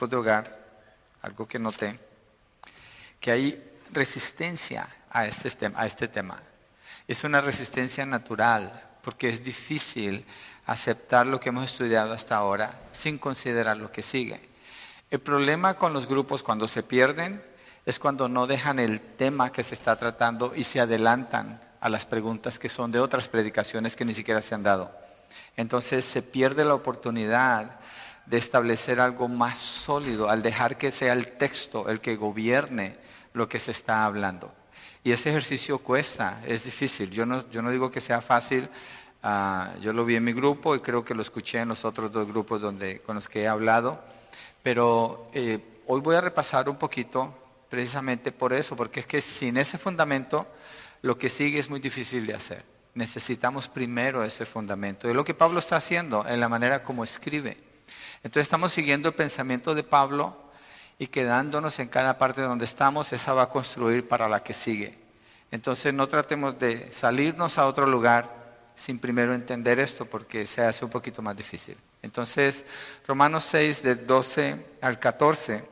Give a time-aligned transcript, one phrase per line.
[0.00, 0.58] de hogar,
[1.22, 1.98] algo que noté,
[3.20, 6.42] que hay resistencia a este, a este tema.
[7.06, 10.26] Es una resistencia natural, porque es difícil
[10.66, 14.40] aceptar lo que hemos estudiado hasta ahora sin considerar lo que sigue.
[15.10, 17.42] El problema con los grupos cuando se pierden
[17.86, 22.06] es cuando no dejan el tema que se está tratando y se adelantan a las
[22.06, 24.90] preguntas que son de otras predicaciones que ni siquiera se han dado.
[25.56, 27.78] Entonces se pierde la oportunidad
[28.26, 32.96] de establecer algo más sólido al dejar que sea el texto el que gobierne
[33.32, 34.52] lo que se está hablando.
[35.02, 37.10] Y ese ejercicio cuesta, es difícil.
[37.10, 38.70] Yo no, yo no digo que sea fácil.
[39.22, 42.10] Ah, yo lo vi en mi grupo y creo que lo escuché en los otros
[42.10, 44.02] dos grupos donde, con los que he hablado.
[44.62, 47.34] Pero eh, hoy voy a repasar un poquito
[47.68, 50.46] precisamente por eso, porque es que sin ese fundamento
[51.02, 52.64] lo que sigue es muy difícil de hacer.
[52.94, 55.08] Necesitamos primero ese fundamento.
[55.08, 57.73] Es lo que Pablo está haciendo en la manera como escribe.
[58.24, 60.34] Entonces estamos siguiendo el pensamiento de Pablo
[60.98, 64.98] y quedándonos en cada parte donde estamos, esa va a construir para la que sigue.
[65.50, 68.44] Entonces no tratemos de salirnos a otro lugar
[68.74, 71.76] sin primero entender esto porque se hace un poquito más difícil.
[72.00, 72.64] Entonces,
[73.06, 75.62] Romanos 6, del 12 al 14,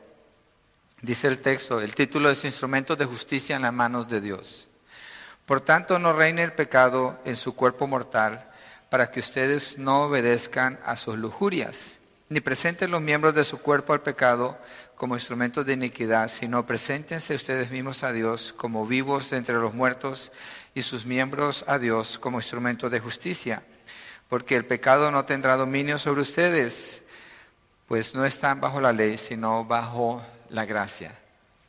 [1.01, 4.69] dice el texto, el título es Instrumentos de Justicia en las manos de Dios.
[5.47, 8.47] Por tanto, no reine el pecado en su cuerpo mortal
[8.89, 11.99] para que ustedes no obedezcan a sus lujurias
[12.33, 14.57] ni presenten los miembros de su cuerpo al pecado
[14.95, 20.31] como instrumentos de iniquidad, sino preséntense ustedes mismos a Dios como vivos entre los muertos
[20.73, 23.61] y sus miembros a Dios como instrumentos de justicia.
[24.29, 27.03] Porque el pecado no tendrá dominio sobre ustedes,
[27.87, 31.13] pues no están bajo la ley, sino bajo la gracia.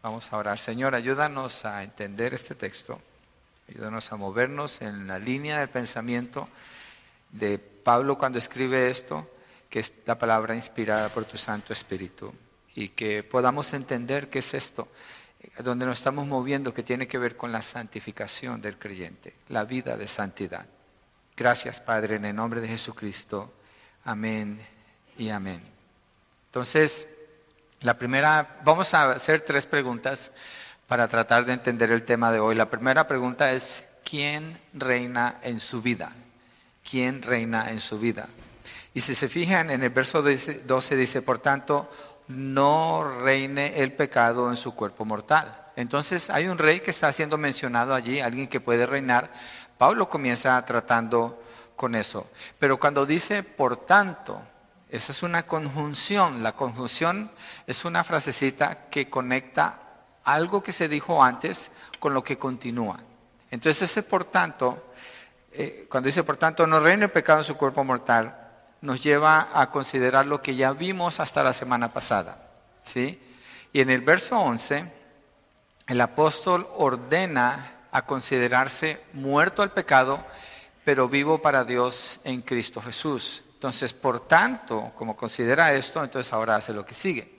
[0.02, 0.58] Vamos a orar.
[0.58, 2.98] Señor, ayúdanos a entender este texto.
[3.68, 6.48] Ayúdanos a movernos en la línea del pensamiento
[7.32, 9.28] de Pablo cuando escribe esto
[9.74, 12.32] que es la palabra inspirada por tu Santo Espíritu
[12.76, 14.86] y que podamos entender qué es esto,
[15.58, 19.96] donde nos estamos moviendo, que tiene que ver con la santificación del creyente, la vida
[19.96, 20.64] de santidad.
[21.36, 23.52] Gracias, Padre, en el nombre de Jesucristo.
[24.04, 24.60] Amén
[25.18, 25.60] y amén.
[26.46, 27.08] Entonces,
[27.80, 30.30] la primera, vamos a hacer tres preguntas
[30.86, 32.54] para tratar de entender el tema de hoy.
[32.54, 36.12] La primera pregunta es, ¿quién reina en su vida?
[36.88, 38.28] ¿Quién reina en su vida?
[38.94, 41.90] Y si se fijan en el verso 12 dice, por tanto,
[42.28, 45.72] no reine el pecado en su cuerpo mortal.
[45.76, 49.32] Entonces hay un rey que está siendo mencionado allí, alguien que puede reinar.
[49.76, 51.42] Pablo comienza tratando
[51.74, 52.28] con eso.
[52.60, 54.40] Pero cuando dice por tanto,
[54.88, 56.44] esa es una conjunción.
[56.44, 57.32] La conjunción
[57.66, 59.80] es una frasecita que conecta
[60.22, 63.00] algo que se dijo antes con lo que continúa.
[63.50, 64.92] Entonces ese por tanto,
[65.52, 68.43] eh, cuando dice por tanto, no reine el pecado en su cuerpo mortal,
[68.84, 72.36] nos lleva a considerar lo que ya vimos hasta la semana pasada.
[72.82, 73.18] ¿sí?
[73.72, 74.92] Y en el verso 11,
[75.86, 80.22] el apóstol ordena a considerarse muerto al pecado,
[80.84, 83.42] pero vivo para Dios en Cristo Jesús.
[83.54, 87.38] Entonces, por tanto, como considera esto, entonces ahora hace lo que sigue.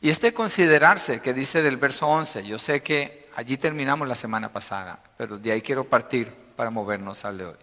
[0.00, 4.50] Y este considerarse que dice del verso 11, yo sé que allí terminamos la semana
[4.50, 7.56] pasada, pero de ahí quiero partir para movernos al de hoy.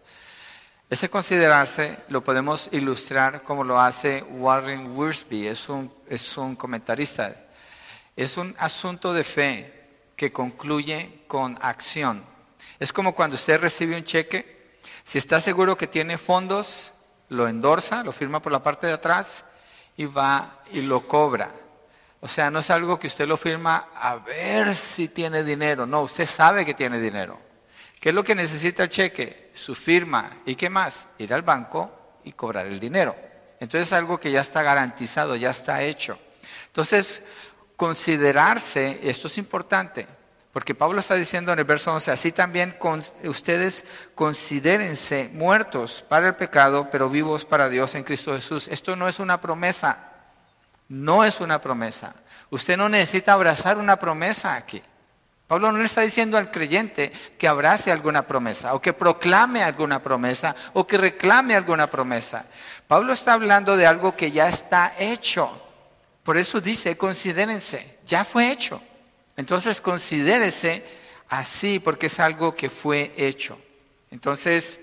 [0.87, 7.35] Ese considerarse lo podemos ilustrar como lo hace Warren Wiersbe, es un, es un comentarista.
[8.15, 9.73] Es un asunto de fe
[10.15, 12.23] que concluye con acción.
[12.79, 16.93] Es como cuando usted recibe un cheque, si está seguro que tiene fondos,
[17.29, 19.43] lo endorsa, lo firma por la parte de atrás
[19.97, 21.51] y va y lo cobra.
[22.21, 26.01] O sea, no es algo que usted lo firma a ver si tiene dinero, no,
[26.01, 27.44] usted sabe que tiene dinero.
[28.05, 29.49] ¿Qué es lo que necesita el cheque?
[29.55, 30.29] Su firma.
[30.45, 31.07] ¿Y qué más?
[31.17, 33.15] Ir al banco y cobrar el dinero.
[33.59, 36.19] Entonces es algo que ya está garantizado, ya está hecho.
[36.67, 37.23] Entonces,
[37.75, 40.05] considerarse, esto es importante,
[40.53, 42.77] porque Pablo está diciendo en el verso 11, así también
[43.23, 48.67] ustedes considérense muertos para el pecado, pero vivos para Dios en Cristo Jesús.
[48.67, 50.11] Esto no es una promesa,
[50.89, 52.13] no es una promesa.
[52.51, 54.83] Usted no necesita abrazar una promesa aquí.
[55.47, 60.01] Pablo no le está diciendo al creyente que abrace alguna promesa o que proclame alguna
[60.01, 62.45] promesa o que reclame alguna promesa.
[62.87, 65.49] Pablo está hablando de algo que ya está hecho.
[66.23, 68.81] Por eso dice, considérense, ya fue hecho.
[69.37, 70.83] Entonces considérese
[71.29, 73.59] así porque es algo que fue hecho.
[74.09, 74.79] Entonces,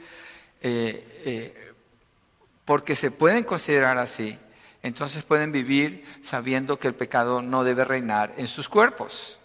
[0.61, 1.73] eh, eh,
[2.64, 4.38] porque se pueden considerar así,
[4.82, 9.38] entonces pueden vivir sabiendo que el pecado no debe reinar en sus cuerpos.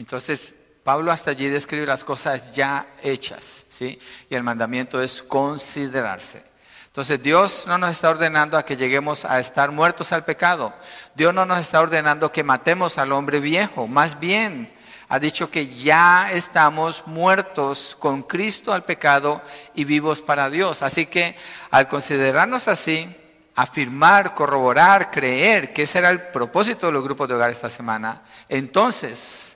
[0.00, 4.00] Entonces, Pablo hasta allí describe las cosas ya hechas, ¿sí?
[4.30, 6.42] Y el mandamiento es considerarse.
[6.86, 10.72] Entonces Dios no nos está ordenando a que lleguemos a estar muertos al pecado.
[11.14, 13.86] Dios no nos está ordenando que matemos al hombre viejo.
[13.86, 14.72] Más bien,
[15.10, 19.42] ha dicho que ya estamos muertos con Cristo al pecado
[19.74, 20.80] y vivos para Dios.
[20.82, 21.36] Así que
[21.70, 23.14] al considerarnos así,
[23.54, 28.22] afirmar, corroborar, creer que ese era el propósito de los grupos de hogar esta semana,
[28.48, 29.49] entonces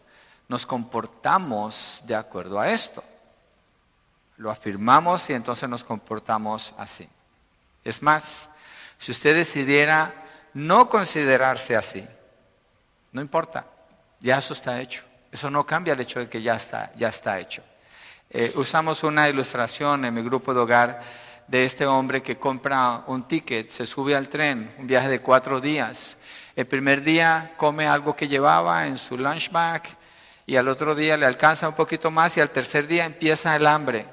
[0.55, 3.03] nos comportamos de acuerdo a esto.
[4.37, 7.09] Lo afirmamos y entonces nos comportamos así.
[7.83, 8.49] Es más,
[8.97, 10.15] si usted decidiera
[10.53, 12.07] no considerarse así,
[13.11, 13.67] no importa,
[14.21, 15.03] ya eso está hecho.
[15.33, 17.65] Eso no cambia el hecho de que ya está, ya está hecho.
[18.31, 21.01] Eh, usamos una ilustración en mi grupo de hogar
[21.49, 25.61] de este hombre que compra un ticket, se sube al tren, un viaje de cuatro
[25.61, 26.17] días.
[26.55, 30.04] El primer día come algo que llevaba en su lunch bag
[30.47, 33.67] y al otro día le alcanza un poquito más y al tercer día empieza el
[33.67, 34.07] hambre.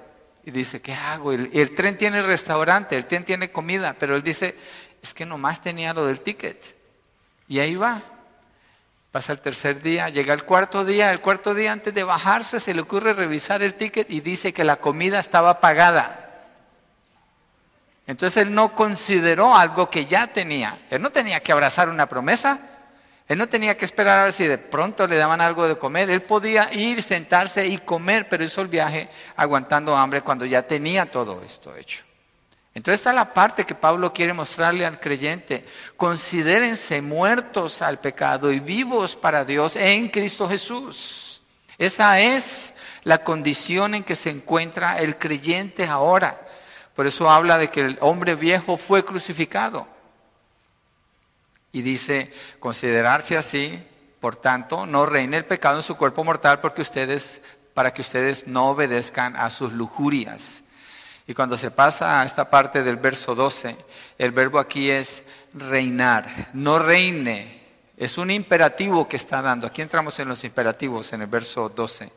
[0.44, 1.34] Y dice, ¿qué hago?
[1.34, 4.58] El, tren tiene restaurante, el tren tiene comida, pero él dice,
[5.02, 6.76] es que nomás tenía lo del ticket.
[7.48, 8.02] Y ahí va.
[9.12, 12.74] Pasa el tercer día, llega el cuarto día, el cuarto día antes de bajarse se
[12.74, 16.22] le ocurre revisar el ticket y dice que la comida estaba pagada.
[18.08, 20.80] Entonces él no consideró algo que ya tenía.
[20.90, 22.71] Él no tenía que abrazar una promesa,
[23.28, 26.10] él no tenía que esperar a ver si de pronto le daban algo de comer.
[26.10, 29.08] Él podía ir, sentarse y comer, pero hizo el viaje
[29.38, 32.04] aguantando hambre cuando ya tenía todo esto hecho.
[32.74, 35.66] Entonces está la parte que Pablo quiere mostrarle al creyente.
[35.98, 41.42] Considérense muertos al pecado y vivos para Dios en Cristo Jesús.
[41.78, 46.48] Esa es la condición en que se encuentra el creyente ahora.
[46.96, 49.88] Por eso habla de que el hombre viejo fue crucificado.
[51.72, 53.82] Y dice, considerarse así,
[54.20, 57.42] por tanto, no reine el pecado en su cuerpo mortal porque ustedes,
[57.74, 60.64] para que ustedes no obedezcan a sus lujurias.
[61.28, 63.76] Y cuando se pasa a esta parte del verso 12,
[64.18, 65.24] el verbo aquí es
[65.54, 66.50] reinar.
[66.54, 67.62] No reine.
[67.98, 69.68] Es un imperativo que está dando.
[69.68, 72.12] Aquí entramos en los imperativos en el verso 12.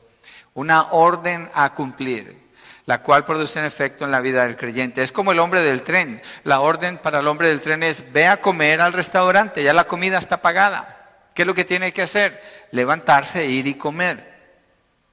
[0.55, 2.44] Una orden a cumplir
[2.87, 5.03] la cual produce un efecto en la vida del creyente.
[5.03, 6.23] Es como el hombre del tren.
[6.45, 9.85] La orden para el hombre del tren es, ve a comer al restaurante, ya la
[9.85, 11.31] comida está pagada.
[11.35, 12.41] ¿Qué es lo que tiene que hacer?
[12.71, 14.35] Levantarse, ir y comer.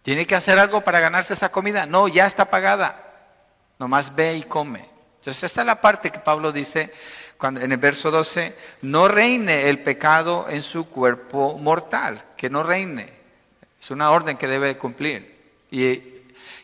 [0.01, 1.85] ¿Tiene que hacer algo para ganarse esa comida?
[1.85, 3.11] No, ya está pagada.
[3.79, 4.89] Nomás ve y come.
[5.19, 6.91] Entonces esta es la parte que Pablo dice
[7.37, 12.63] cuando, en el verso 12, no reine el pecado en su cuerpo mortal, que no
[12.63, 13.11] reine.
[13.79, 15.39] Es una orden que debe cumplir.
[15.71, 16.10] Y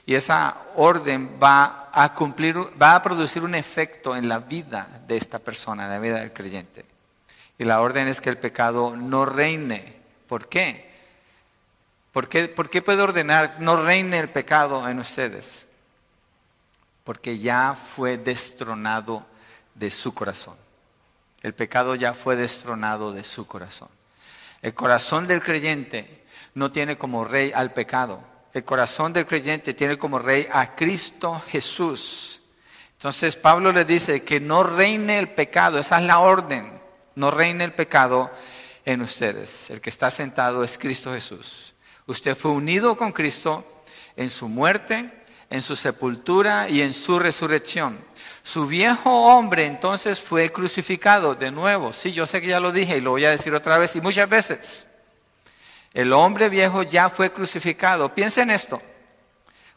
[0.08, 5.18] y esa orden va a cumplir, va a producir un efecto en la vida de
[5.18, 6.86] esta persona, en la vida del creyente.
[7.58, 9.98] Y la orden es que el pecado no reine.
[10.30, 10.90] ¿Por qué?
[12.14, 15.68] ¿Por qué, ¿Por qué puede ordenar no reine el pecado en ustedes?
[17.04, 19.26] Porque ya fue destronado
[19.76, 20.56] de su corazón.
[21.42, 23.90] El pecado ya fue destronado de su corazón.
[24.62, 26.24] El corazón del creyente
[26.54, 31.42] no tiene como rey al pecado el corazón del creyente tiene como rey a Cristo
[31.48, 32.42] Jesús.
[32.94, 36.82] Entonces Pablo le dice que no reine el pecado, esa es la orden,
[37.16, 38.32] no reine el pecado
[38.84, 39.70] en ustedes.
[39.70, 41.76] El que está sentado es Cristo Jesús.
[42.08, 43.84] Usted fue unido con Cristo
[44.16, 45.12] en su muerte,
[45.50, 48.00] en su sepultura y en su resurrección.
[48.42, 51.94] Su viejo hombre entonces fue crucificado de nuevo.
[51.94, 54.02] Sí, yo sé que ya lo dije y lo voy a decir otra vez y
[54.02, 54.88] muchas veces.
[55.98, 58.14] El hombre viejo ya fue crucificado.
[58.14, 58.80] Piensa en esto.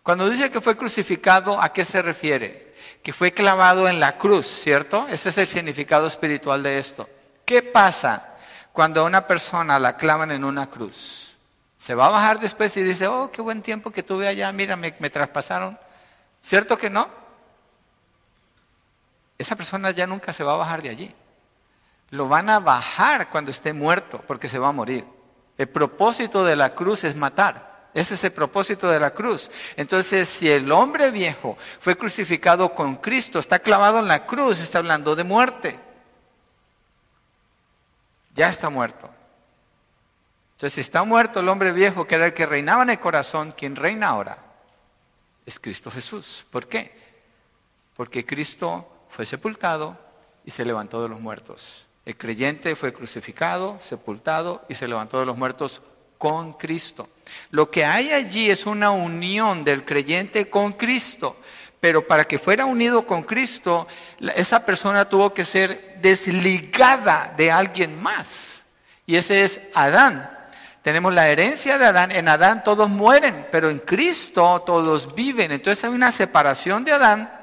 [0.03, 2.75] Cuando dice que fue crucificado, ¿a qué se refiere?
[3.03, 5.09] Que fue clavado en la cruz, ¿cierto?
[5.09, 7.09] Ese es el significado espiritual de esto.
[7.47, 8.35] ¿Qué pasa
[8.71, 11.39] cuando a una persona la clavan en una cruz?
[11.79, 14.77] Se va a bajar después y dice, oh, qué buen tiempo que tuve allá, mira,
[14.77, 15.79] me, me traspasaron.
[16.43, 17.09] ¿Cierto que no?
[19.39, 21.15] Esa persona ya nunca se va a bajar de allí.
[22.11, 25.07] Lo van a bajar cuando esté muerto, porque se va a morir.
[25.61, 27.91] El propósito de la cruz es matar.
[27.93, 29.51] Ese es el propósito de la cruz.
[29.77, 34.79] Entonces, si el hombre viejo fue crucificado con Cristo, está clavado en la cruz, está
[34.79, 35.79] hablando de muerte.
[38.35, 39.11] Ya está muerto.
[40.53, 43.53] Entonces, si está muerto el hombre viejo, que era el que reinaba en el corazón,
[43.53, 44.39] quien reina ahora
[45.45, 46.47] es Cristo Jesús.
[46.49, 46.99] ¿Por qué?
[47.99, 49.99] Porque Cristo fue sepultado
[50.43, 51.87] y se levantó de los muertos.
[52.11, 55.81] El creyente fue crucificado, sepultado y se levantó de los muertos
[56.19, 57.09] con Cristo.
[57.53, 61.37] Lo que hay allí es una unión del creyente con Cristo.
[61.79, 63.87] Pero para que fuera unido con Cristo,
[64.35, 68.65] esa persona tuvo que ser desligada de alguien más.
[69.07, 70.37] Y ese es Adán.
[70.83, 72.11] Tenemos la herencia de Adán.
[72.11, 75.53] En Adán todos mueren, pero en Cristo todos viven.
[75.53, 77.40] Entonces hay una separación de Adán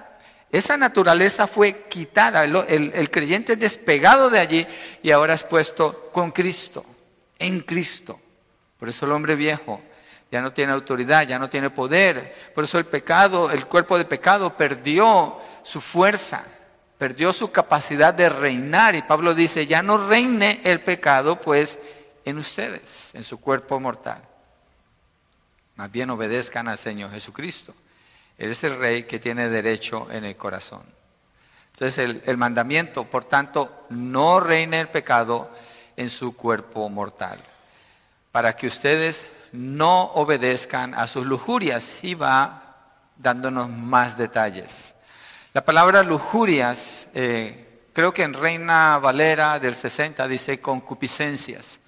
[0.51, 4.67] Esa naturaleza fue quitada, el, creyente es despegado de allí
[5.03, 6.85] y ahora es puesto con Cristo,
[7.37, 8.19] en Cristo.
[8.79, 9.81] Por eso el hombre viejo
[10.31, 12.51] ya no tiene autoridad, ya no tiene poder.
[12.55, 16.45] Por eso el pecado, el cuerpo de pecado perdió su fuerza,
[16.97, 18.95] perdió su capacidad de reinar.
[18.95, 21.77] Y Pablo dice, ya no reine el pecado pues
[22.23, 24.21] en ustedes, en su cuerpo mortal.
[25.75, 27.73] Más bien obedezcan al Señor Jesucristo.
[28.37, 30.83] Él es el rey que tiene derecho en el corazón.
[31.73, 35.49] Entonces el, mandamiento, por tanto, no reine el pecado
[35.95, 37.39] en su cuerpo mortal,
[38.31, 41.99] para que ustedes no obedezcan a sus lujurias.
[42.03, 42.63] Y va
[43.15, 44.93] dándonos más detalles.
[45.53, 51.79] La palabra lujurias, eh, creo que en Reina Valera del 60 dice concupiscencias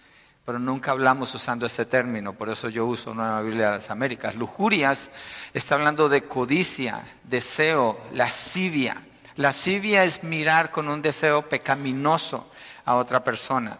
[0.49, 4.33] pero nunca hablamos usando ese término, por eso yo uso Nueva Biblia de las Américas.
[4.33, 5.11] Lujurias
[5.53, 8.99] está hablando de codicia, deseo, lascivia.
[9.35, 12.49] Lascivia es mirar con un deseo pecaminoso
[12.83, 13.77] a otra persona.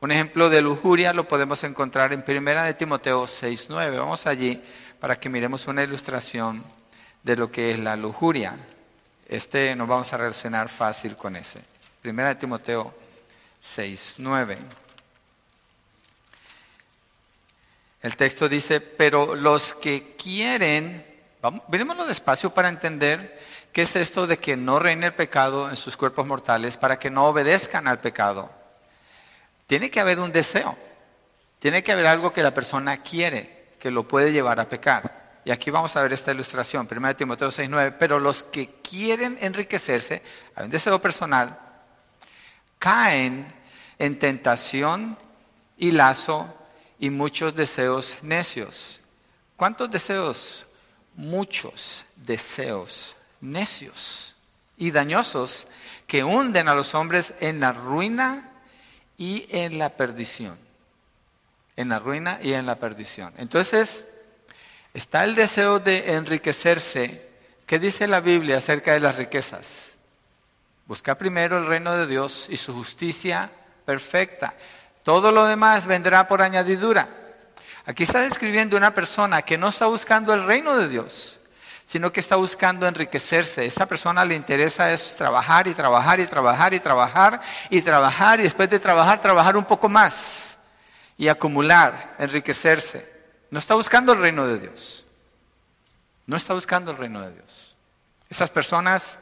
[0.00, 3.98] Un ejemplo de lujuria lo podemos encontrar en 1 de Timoteo 6.9.
[3.98, 4.58] Vamos allí
[4.98, 6.64] para que miremos una ilustración
[7.22, 8.56] de lo que es la lujuria.
[9.28, 11.60] Este nos vamos a relacionar fácil con ese.
[12.02, 12.94] 1 de Timoteo
[13.62, 14.79] 6.9.
[18.02, 21.04] El texto dice, pero los que quieren,
[21.42, 23.38] vamos, despacio para entender
[23.72, 27.10] qué es esto de que no reine el pecado en sus cuerpos mortales, para que
[27.10, 28.50] no obedezcan al pecado.
[29.66, 30.76] Tiene que haber un deseo,
[31.58, 35.40] tiene que haber algo que la persona quiere, que lo puede llevar a pecar.
[35.44, 40.22] Y aquí vamos a ver esta ilustración, 1 Timoteo 6.9, pero los que quieren enriquecerse,
[40.54, 41.58] hay un deseo personal,
[42.78, 43.46] caen
[43.98, 45.18] en tentación
[45.76, 46.56] y lazo
[47.00, 49.00] y muchos deseos necios.
[49.56, 50.66] ¿Cuántos deseos?
[51.16, 54.34] Muchos deseos necios
[54.76, 55.66] y dañosos
[56.06, 58.50] que hunden a los hombres en la ruina
[59.16, 60.58] y en la perdición.
[61.76, 63.32] En la ruina y en la perdición.
[63.38, 64.06] Entonces,
[64.92, 67.28] está el deseo de enriquecerse.
[67.66, 69.94] ¿Qué dice la Biblia acerca de las riquezas?
[70.86, 73.50] Busca primero el reino de Dios y su justicia
[73.86, 74.54] perfecta.
[75.02, 77.08] Todo lo demás vendrá por añadidura.
[77.86, 81.40] Aquí está describiendo una persona que no está buscando el reino de Dios,
[81.86, 83.64] sino que está buscando enriquecerse.
[83.64, 87.40] Esta persona le interesa es trabajar y trabajar y trabajar y trabajar
[87.70, 90.58] y trabajar y después de trabajar, trabajar un poco más
[91.16, 93.10] y acumular, enriquecerse.
[93.50, 95.04] No está buscando el reino de Dios.
[96.26, 97.74] No está buscando el reino de Dios.
[98.28, 99.18] Esas personas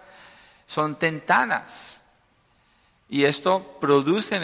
[0.67, 1.98] son tentadas
[3.11, 4.37] y esto produce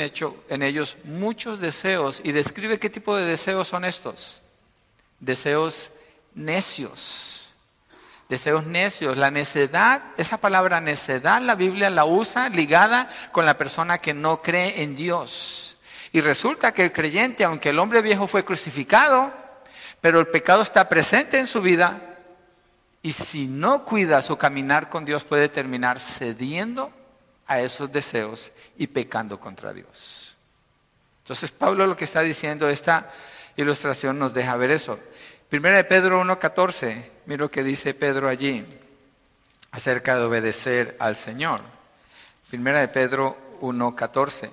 [0.49, 4.41] en, ellos muchos deseos y describe qué tipo de deseos son estos.
[5.21, 5.91] Deseos
[6.35, 7.51] necios.
[8.31, 9.19] Deseos necios.
[9.19, 14.41] La necedad, esa palabra necedad, la Biblia la usa ligada con la persona que no
[14.41, 15.77] cree en Dios.
[16.13, 19.31] Y resulta que el creyente, aunque el hombre viejo fue crucificado,
[20.01, 22.01] pero el pecado está presente en su vida,
[23.03, 26.91] y si no cuida su caminar con Dios puede terminar cediendo
[27.47, 30.37] a esos deseos y pecando contra Dios.
[31.23, 33.11] Entonces Pablo lo que está diciendo, esta
[33.57, 34.99] ilustración nos deja ver eso.
[35.49, 38.65] Primera de Pedro 1.14, mira lo que dice Pedro allí
[39.71, 41.61] acerca de obedecer al Señor.
[42.49, 44.51] Primera de Pedro 1.14.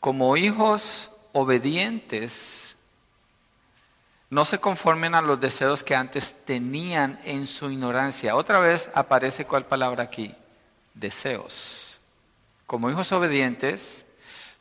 [0.00, 2.76] Como hijos obedientes,
[4.30, 8.36] no se conformen a los deseos que antes tenían en su ignorancia.
[8.36, 10.34] Otra vez aparece cuál palabra aquí,
[10.94, 12.00] deseos.
[12.66, 14.04] Como hijos obedientes,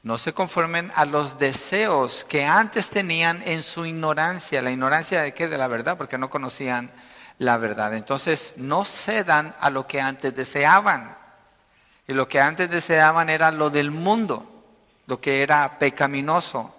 [0.04, 4.62] no se conformen a los deseos que antes tenían en su ignorancia.
[4.62, 5.48] ¿La ignorancia de qué?
[5.48, 6.92] De la verdad, porque no conocían
[7.38, 7.94] la verdad.
[7.94, 11.18] Entonces, no cedan a lo que antes deseaban.
[12.06, 14.66] Y lo que antes deseaban era lo del mundo,
[15.08, 16.76] lo que era pecaminoso.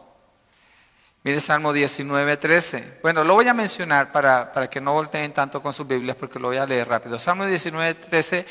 [1.23, 2.99] Mire Salmo 19, 13.
[3.01, 6.39] Bueno, lo voy a mencionar para, para que no volteen tanto con sus Biblias porque
[6.39, 7.19] lo voy a leer rápido.
[7.19, 8.47] Salmo 19, 13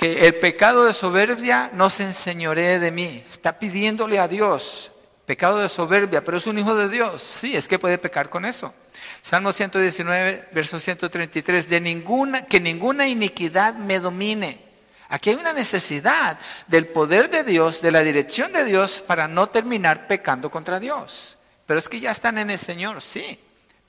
[0.00, 3.22] que el pecado de soberbia no se enseñoree de mí.
[3.30, 4.90] Está pidiéndole a Dios,
[5.26, 7.22] pecado de soberbia, pero es un hijo de Dios.
[7.22, 8.72] Sí, es que puede pecar con eso.
[9.20, 14.64] Salmo 119, verso 133, de ninguna, que ninguna iniquidad me domine.
[15.10, 19.50] Aquí hay una necesidad del poder de Dios, de la dirección de Dios para no
[19.50, 21.36] terminar pecando contra Dios.
[21.66, 23.38] Pero es que ya están en el Señor, sí.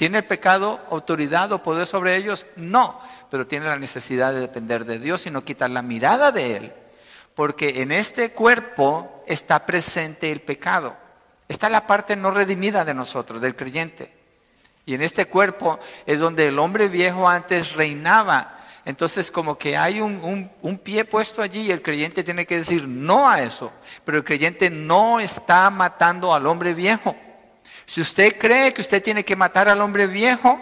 [0.01, 2.47] ¿Tiene el pecado autoridad o poder sobre ellos?
[2.55, 6.57] No, pero tiene la necesidad de depender de Dios y no quitar la mirada de
[6.57, 6.73] Él.
[7.35, 10.97] Porque en este cuerpo está presente el pecado.
[11.47, 14.11] Está la parte no redimida de nosotros, del creyente.
[14.87, 20.01] Y en este cuerpo es donde el hombre viejo antes reinaba entonces como que hay
[20.01, 23.71] un, un, pie puesto allí y el creyente tiene que decir no a eso.
[24.03, 27.15] Pero el creyente no está matando al hombre viejo.
[27.91, 30.57] Si usted cree que usted tiene que matar al hombre viejo,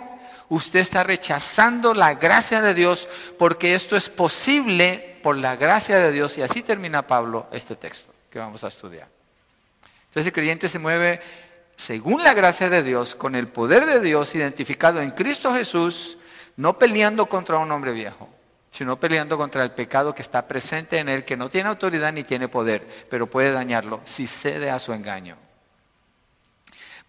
[0.50, 3.08] usted está rechazando la gracia de Dios
[3.38, 6.40] porque esto es posible por la gracia de Dios.
[6.40, 9.08] Y así termina Pablo este texto que vamos a estudiar.
[10.08, 11.20] Entonces el creyente se mueve
[11.76, 16.18] según la gracia de Dios, con el poder de Dios identificado en Cristo Jesús,
[16.58, 18.28] no peleando contra un hombre viejo,
[18.72, 22.24] sino peleando contra el pecado que está presente en él, que no tiene autoridad ni
[22.24, 25.38] tiene poder, pero puede dañarlo si cede a su engaño.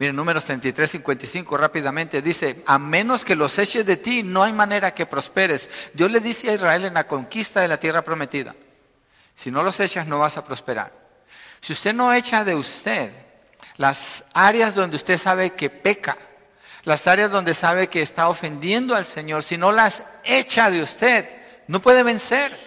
[0.00, 4.50] Miren, números 33, 55 rápidamente dice, a menos que los eches de ti, no hay
[4.54, 5.69] manera que prosperes.
[5.92, 8.57] Dios le dice a Israel en la conquista de la tierra prometida,
[9.35, 10.90] si no los echas no vas a prosperar.
[11.61, 13.12] Si usted no echa de usted
[13.76, 16.16] las áreas donde usted sabe que peca,
[16.85, 21.28] las áreas donde sabe que está ofendiendo al Señor, si no las echa de usted,
[21.66, 22.59] no puede vencer,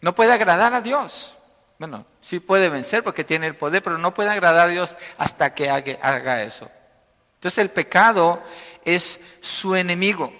[0.00, 1.34] no puede agradar a Dios.
[1.78, 5.54] Bueno, sí puede vencer porque tiene el poder, pero no puede agradar a Dios hasta
[5.54, 6.70] que haga, eso.
[7.34, 8.42] Entonces el pecado
[8.84, 10.32] es su enemigo.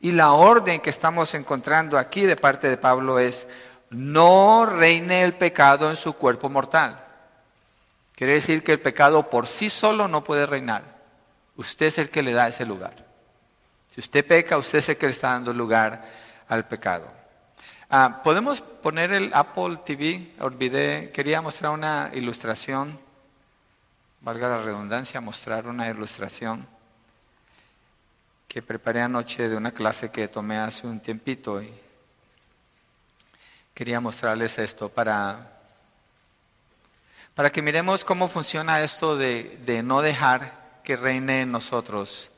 [0.00, 3.48] Y la orden que estamos encontrando aquí de parte de Pablo es,
[3.90, 7.02] no reine el pecado en su cuerpo mortal.
[8.14, 10.82] Quiere decir que el pecado por sí solo no puede reinar.
[11.56, 12.94] Usted es el que le da ese lugar.
[13.94, 16.04] Si usted peca, usted es el que le está dando lugar
[16.48, 17.15] al pecado.
[17.88, 20.34] Ah, Podemos poner el Apple TV.
[20.40, 22.98] Olvidé, quería mostrar una ilustración.
[24.20, 26.66] Valga la redundancia, mostrar una ilustración
[28.48, 31.72] que preparé anoche de una clase que tomé hace un tiempito y
[33.74, 35.52] quería mostrarles esto para
[37.36, 42.30] para que miremos cómo funciona esto de, no dejar que reine en nosotros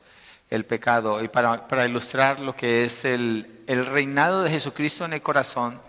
[0.49, 5.21] el pecado y para, ilustrar lo que es el, el, reinado de Jesucristo en el
[5.21, 5.79] corazón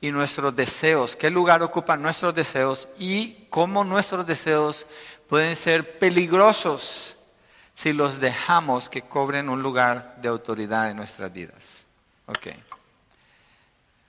[0.00, 4.86] y nuestros deseos, qué lugar ocupan nuestros deseos y cómo nuestros deseos
[5.28, 7.16] pueden ser peligrosos
[7.74, 11.84] si los dejamos que cobren un lugar de autoridad en nuestras vidas.
[12.26, 12.62] Okay.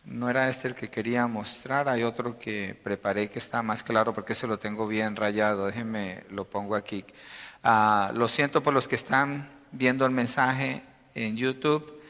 [0.05, 4.13] No era este el que quería mostrar, hay otro que preparé que está más claro
[4.13, 5.65] porque se lo tengo bien rayado.
[5.65, 7.03] Déjenme, lo pongo aquí.
[7.63, 10.83] Ah, lo siento por los que están viendo el mensaje
[11.13, 12.01] en YouTube.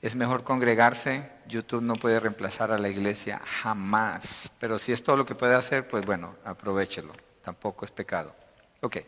[0.00, 1.30] Es mejor congregarse.
[1.46, 4.50] YouTube no puede reemplazar a la iglesia jamás.
[4.58, 7.12] Pero si es todo lo que puede hacer, pues bueno, aprovechelo.
[7.42, 8.34] Tampoco es pecado.
[8.80, 8.98] Ok.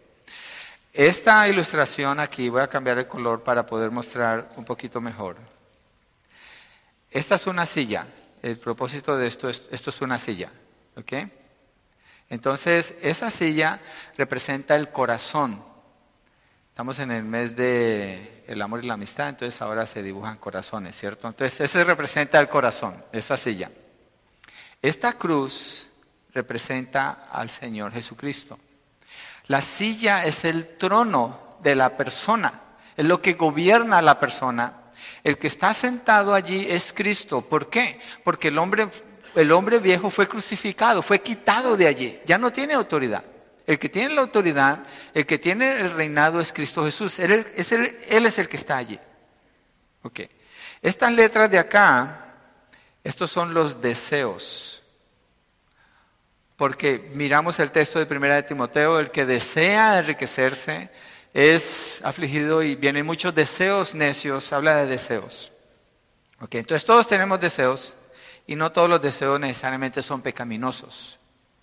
[0.93, 5.37] Esta ilustración aquí, voy a cambiar el color para poder mostrar un poquito mejor.
[7.11, 8.07] Esta es una silla
[8.45, 10.53] el propósito de esto es, esto es una silla,
[10.97, 11.13] ¿ok?
[12.29, 13.81] Entonces, esa silla
[14.19, 15.65] representa el corazón.
[16.75, 20.97] Estamos en el mes de el amor y la amistad, entonces ahora se dibujan corazones,
[20.97, 21.29] ¿cierto?
[21.29, 23.71] Entonces, ese representa el corazón, esa silla.
[24.83, 25.89] Esta cruz
[26.33, 28.59] representa al Señor Jesucristo.
[29.47, 32.61] La silla es el trono de la persona,
[32.97, 34.81] es lo que gobierna a la persona
[35.23, 37.43] el que está sentado allí es Cristo.
[37.43, 38.01] ¿Por qué?
[38.25, 38.89] Porque el hombre,
[39.37, 42.19] el hombre viejo fue crucificado, fue quitado de allí.
[42.27, 43.23] Ya no tiene autoridad.
[43.67, 44.81] El que tiene la autoridad,
[45.15, 47.19] el que tiene el reinado es Cristo Jesús.
[47.19, 48.99] Él es el, que está allí.
[50.03, 50.21] Ok.
[50.83, 52.35] Estas letras de acá,
[53.03, 54.83] estos son los deseos.
[56.57, 60.91] Porque miramos el texto de Primera de Timoteo, el que desea enriquecerse,
[61.33, 65.53] es afligido y vienen muchos deseos necios, habla de deseos.
[66.41, 67.97] Okay, entonces todos tenemos deseos
[68.47, 71.19] y no todos los deseos necesariamente son pecaminosos.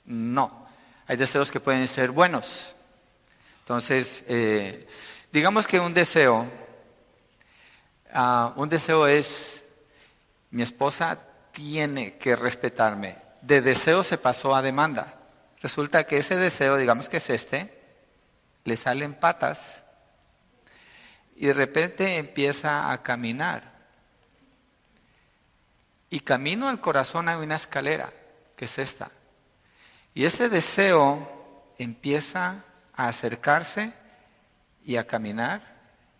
[0.05, 0.60] No,
[1.11, 2.73] hay deseos que pueden ser buenos.
[3.59, 4.87] Entonces, eh,
[5.29, 6.49] digamos que un deseo,
[8.13, 9.65] ah, un deseo es,
[10.51, 11.19] mi esposa
[11.51, 13.17] tiene que respetarme.
[13.41, 15.15] De deseo se pasó a demanda.
[15.61, 17.77] Resulta que ese deseo, digamos que es este,
[18.63, 19.83] le salen patas
[21.35, 23.69] y de repente empieza a caminar.
[26.09, 28.13] Y camino al corazón hay una escalera,
[28.55, 29.11] que es esta.
[30.13, 33.93] Y ese deseo empieza a acercarse
[34.83, 35.61] y a caminar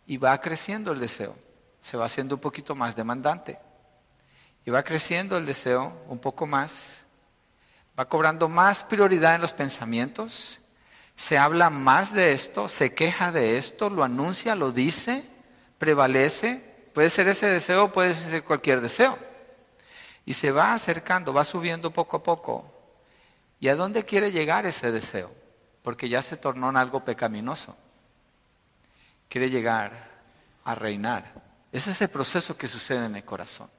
[0.05, 1.35] y va creciendo el deseo.
[1.81, 3.59] Se va haciendo un poquito más demandante.
[4.65, 7.01] Y va creciendo el deseo un poco más.
[7.99, 10.61] Va cobrando más prioridad en los pensamientos
[11.21, 15.23] se habla más de esto, se queja de esto, lo anuncia, lo dice,
[15.77, 16.89] prevalece.
[16.95, 19.19] Puede ser ese deseo, puede ser cualquier deseo.
[20.25, 22.65] Y se va acercando, va subiendo poco a poco.
[23.61, 25.31] ¿Y a dónde quiere llegar ese deseo?
[25.83, 27.77] Porque ya se tornó en algo pecaminoso.
[29.29, 29.91] Quiere llegar
[30.65, 31.31] a reinar.
[31.71, 33.69] Ese es el proceso que sucede en el corazón.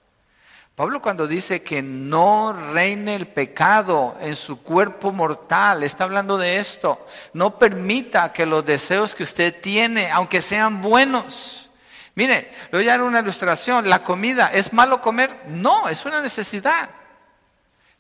[0.77, 6.59] Pablo cuando dice que no reine el pecado en su cuerpo mortal, está hablando de
[6.59, 7.05] esto.
[7.35, 11.71] No permita que los deseos que usted tiene, aunque sean buenos,
[12.15, 13.91] mire, le voy a dar una ilustración.
[13.91, 15.43] La comida, ¿es malo comer?
[15.49, 16.89] No, es una necesidad.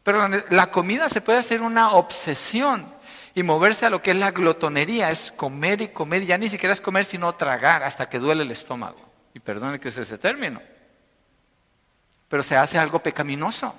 [0.03, 2.93] Pero la comida se puede hacer una obsesión
[3.35, 6.73] y moverse a lo que es la glotonería, es comer y comer, ya ni siquiera
[6.73, 9.01] es comer sino tragar hasta que duele el estómago.
[9.35, 10.61] Y perdone que use ese término
[12.33, 13.75] pero se hace algo pecaminoso.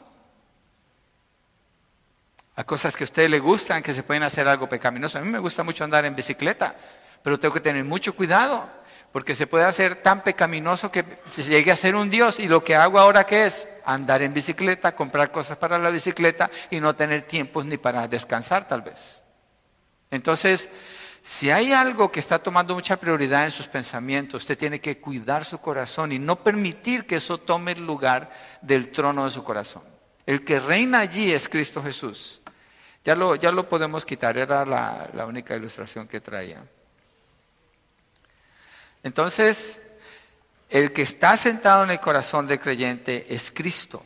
[2.55, 5.17] Hay cosas que a usted le gustan que se pueden hacer algo pecaminoso.
[5.17, 6.75] A mí me gusta mucho andar en bicicleta,
[7.23, 8.69] pero tengo que tener mucho cuidado,
[9.13, 12.63] porque se puede hacer tan pecaminoso que se llegue a ser un Dios y lo
[12.63, 16.95] que hago ahora que es andar en bicicleta, comprar cosas para la bicicleta y no
[16.95, 19.21] tener tiempos ni para descansar tal vez.
[20.09, 20.67] Entonces,
[21.21, 25.45] si hay algo que está tomando mucha prioridad en sus pensamientos, usted tiene que cuidar
[25.45, 28.31] su corazón y no permitir que eso tome el lugar
[28.63, 29.83] del trono de su corazón.
[30.25, 32.41] El que reina allí es Cristo Jesús.
[33.03, 36.63] Ya lo, ya lo podemos quitar, era la, la única ilustración que traía.
[39.03, 39.77] Entonces,
[40.69, 44.03] el que está sentado en el corazón del creyente es Cristo.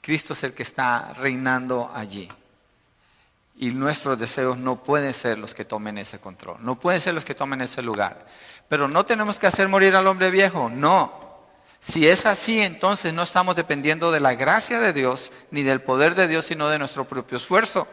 [0.00, 2.30] Cristo es el que está reinando allí.
[3.58, 7.24] Y nuestros deseos no pueden ser los que tomen ese control, no pueden ser los
[7.24, 8.26] que tomen ese lugar.
[8.68, 11.26] Pero no tenemos que hacer morir al hombre viejo, no.
[11.80, 16.14] Si es así, entonces no estamos dependiendo de la gracia de Dios ni del poder
[16.14, 17.86] de Dios, sino de nuestro propio esfuerzo.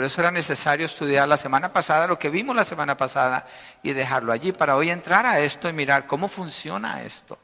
[0.00, 3.44] Por eso era necesario estudiar la semana pasada lo que vimos la semana pasada
[3.82, 7.38] y dejarlo allí para hoy entrar a esto y mirar cómo funciona esto.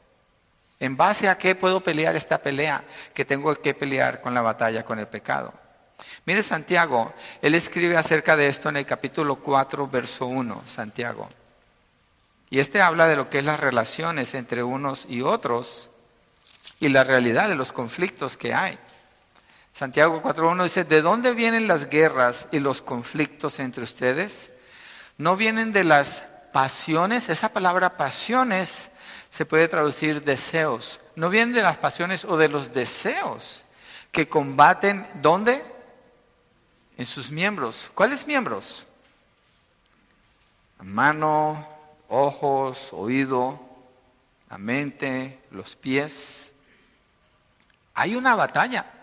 [0.79, 4.83] ¿En base a qué puedo pelear esta pelea que tengo que pelear con la batalla
[4.83, 5.53] con el pecado?
[6.25, 11.29] Mire Santiago, él escribe acerca de esto en el capítulo 4, verso 1, Santiago.
[12.49, 15.91] Y este habla de lo que es las relaciones entre unos y otros
[16.79, 18.79] y la realidad de los conflictos que hay.
[19.77, 24.49] Santiago 4.1 dice, ¿de dónde vienen las guerras y los conflictos entre ustedes?
[25.19, 27.29] ¿No vienen de las pasiones?
[27.29, 28.89] Esa palabra pasiones
[29.29, 30.99] se puede traducir deseos.
[31.15, 33.65] ¿No vienen de las pasiones o de los deseos
[34.11, 35.63] que combaten dónde?
[36.97, 37.91] en sus miembros.
[37.93, 38.87] ¿Cuáles miembros?
[40.81, 41.67] mano,
[42.09, 43.59] ojos, oído,
[44.49, 46.51] la mente, los pies.
[47.93, 48.96] Hay una batalla.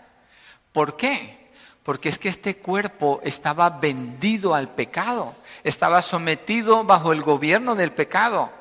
[0.75, 1.37] ¿Por qué?
[1.83, 5.33] Porque es que este cuerpo estaba vendido al pecado,
[5.63, 8.51] estaba sometido bajo el gobierno del pecado.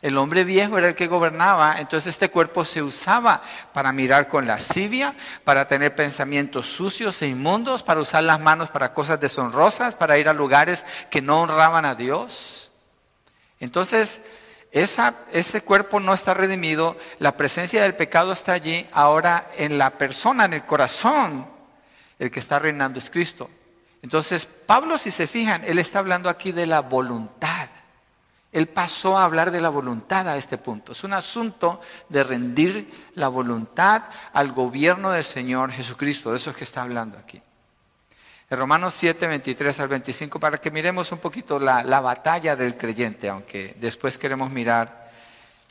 [0.00, 3.42] El hombre viejo era el que gobernaba, entonces este cuerpo se usaba
[3.74, 8.94] para mirar con lascivia, para tener pensamientos sucios e inmundos, para usar las manos para
[8.94, 12.70] cosas deshonrosas, para ir a lugares que no honraban a Dios.
[13.58, 14.22] Entonces,
[14.72, 20.44] ese cuerpo no está redimido, la presencia del pecado está allí, ahora en la persona,
[20.44, 21.46] en el corazón,
[22.18, 23.50] el que está reinando es Cristo.
[24.02, 27.68] Entonces, Pablo, si se fijan, él está hablando aquí de la voluntad.
[28.52, 30.92] Él pasó a hablar de la voluntad a este punto.
[30.92, 34.02] Es un asunto de rendir la voluntad
[34.32, 36.30] al gobierno del Señor Jesucristo.
[36.30, 37.40] De eso es que está hablando aquí.
[38.50, 42.76] En Romanos 7, 23 al 25, para que miremos un poquito la, la batalla del
[42.76, 45.12] creyente, aunque después queremos mirar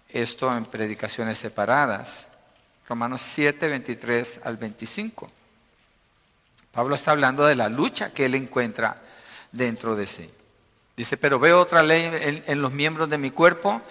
[0.07, 2.27] esto en predicaciones separadas.
[2.87, 5.29] Romanos 7, 23 al 25.
[6.71, 9.01] Pablo está hablando de la lucha que él encuentra
[9.51, 10.29] dentro de sí.
[10.95, 12.09] Dice, pero veo otra ley
[12.45, 13.81] en, los miembros de mi cuerpo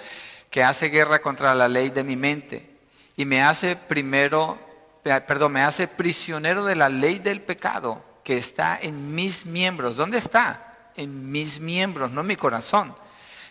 [0.48, 2.70] que hace guerra contra la ley de mi mente
[3.18, 4.58] y me hace primero,
[5.02, 9.96] perdón, me hace prisionero de la ley del pecado que está en mis miembros.
[9.96, 10.90] ¿Dónde está?
[10.96, 12.94] En mis miembros, no en mi corazón.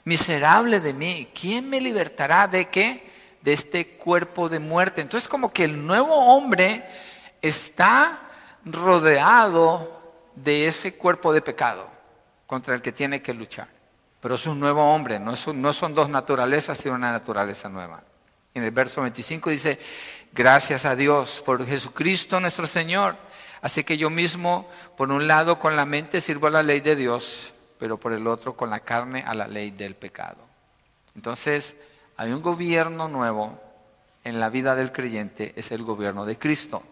[0.04, 3.12] Miserable de mí, ¿quién me libertará de qué?
[3.42, 5.02] De este cuerpo de muerte.
[5.02, 6.88] Entonces como que el nuevo hombre
[7.42, 8.22] está
[8.66, 10.00] rodeado
[10.36, 11.90] de ese cuerpo de pecado
[12.46, 13.68] contra el que tiene que luchar.
[14.22, 18.04] Pero es un nuevo hombre, no, no son dos naturalezas, sino una naturaleza nueva.
[18.54, 19.80] En el verso 25 dice,
[20.34, 23.18] gracias a Dios por Jesucristo nuestro Señor.
[23.62, 26.96] Así que yo mismo, por un lado, con la mente sirvo a la ley de
[26.96, 30.38] Dios, pero por el otro, con la carne, a la ley del pecado.
[31.15, 31.76] Entonces,
[32.15, 33.60] hay un gobierno nuevo
[34.24, 36.84] en la vida del creyente, es el gobierno de Cristo.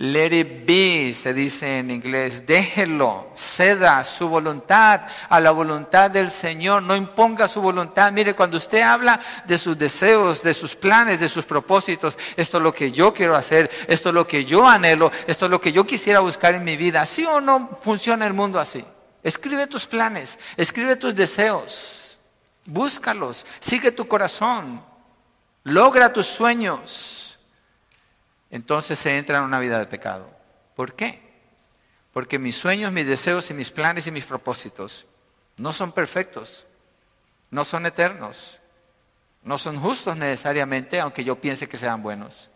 [0.00, 6.30] Let it be, se dice en inglés, déjelo, ceda su voluntad a la voluntad del
[6.30, 8.12] Señor, no imponga su voluntad.
[8.12, 12.62] Mire, cuando usted habla de sus deseos, de sus planes, de sus propósitos, esto es
[12.62, 15.72] lo que yo quiero hacer, esto es lo que yo anhelo, esto es lo que
[15.72, 17.04] yo quisiera buscar en mi vida.
[17.04, 18.84] ¿Sí o no funciona el mundo así?
[19.24, 22.18] Escribe tus planes, escribe tus deseos,
[22.64, 24.80] búscalos, sigue tu corazón,
[25.64, 27.27] logra tus sueños.
[28.50, 30.30] Entonces se entra en una vida de pecado.
[30.74, 31.20] ¿Por qué?
[32.12, 35.06] Porque mis sueños, mis deseos y mis planes y mis propósitos
[35.56, 36.66] no son perfectos,
[37.50, 38.58] no son eternos,
[39.42, 42.50] no son justos necesariamente, aunque yo piense que sean buenos.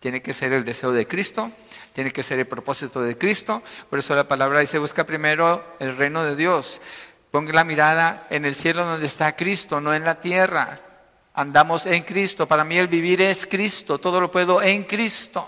[0.00, 1.50] Tiene que ser el deseo de Cristo,
[1.92, 3.62] tiene que ser el propósito de Cristo.
[3.88, 6.80] Por eso la palabra dice, busca primero el reino de Dios.
[7.30, 10.78] Ponga la mirada en el cielo donde está Cristo, no en la tierra.
[11.36, 12.48] Andamos en Cristo.
[12.48, 13.98] Para mí el vivir es Cristo.
[13.98, 15.46] Todo lo puedo en Cristo.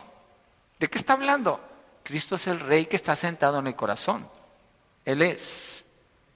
[0.79, 1.61] ¿De qué está hablando?
[2.03, 4.29] Cristo es el rey que está sentado en el corazón.
[5.07, 5.83] Él es.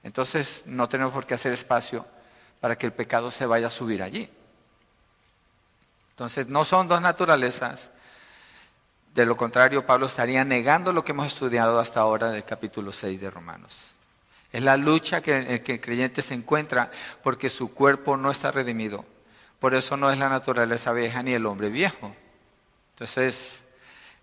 [0.02, 2.06] Entonces no tenemos por qué hacer espacio
[2.60, 4.26] para que el pecado se vaya a subir allí.
[6.10, 7.90] Entonces no son dos naturalezas.
[9.14, 13.20] De lo contrario, Pablo estaría negando lo que hemos estudiado hasta ahora del capítulo 6
[13.20, 13.90] de Romanos.
[14.50, 16.90] Es la lucha en que el creyente se encuentra
[17.22, 19.04] porque su cuerpo no está redimido.
[19.62, 22.12] Por eso no es la naturaleza vieja ni el hombre viejo.
[22.94, 23.62] Entonces,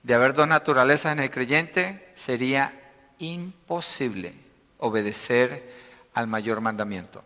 [0.04, 2.74] de haber dos naturalezas en el creyente, sería
[3.20, 4.34] imposible
[4.80, 5.74] obedecer
[6.14, 7.24] al mayor mandamiento.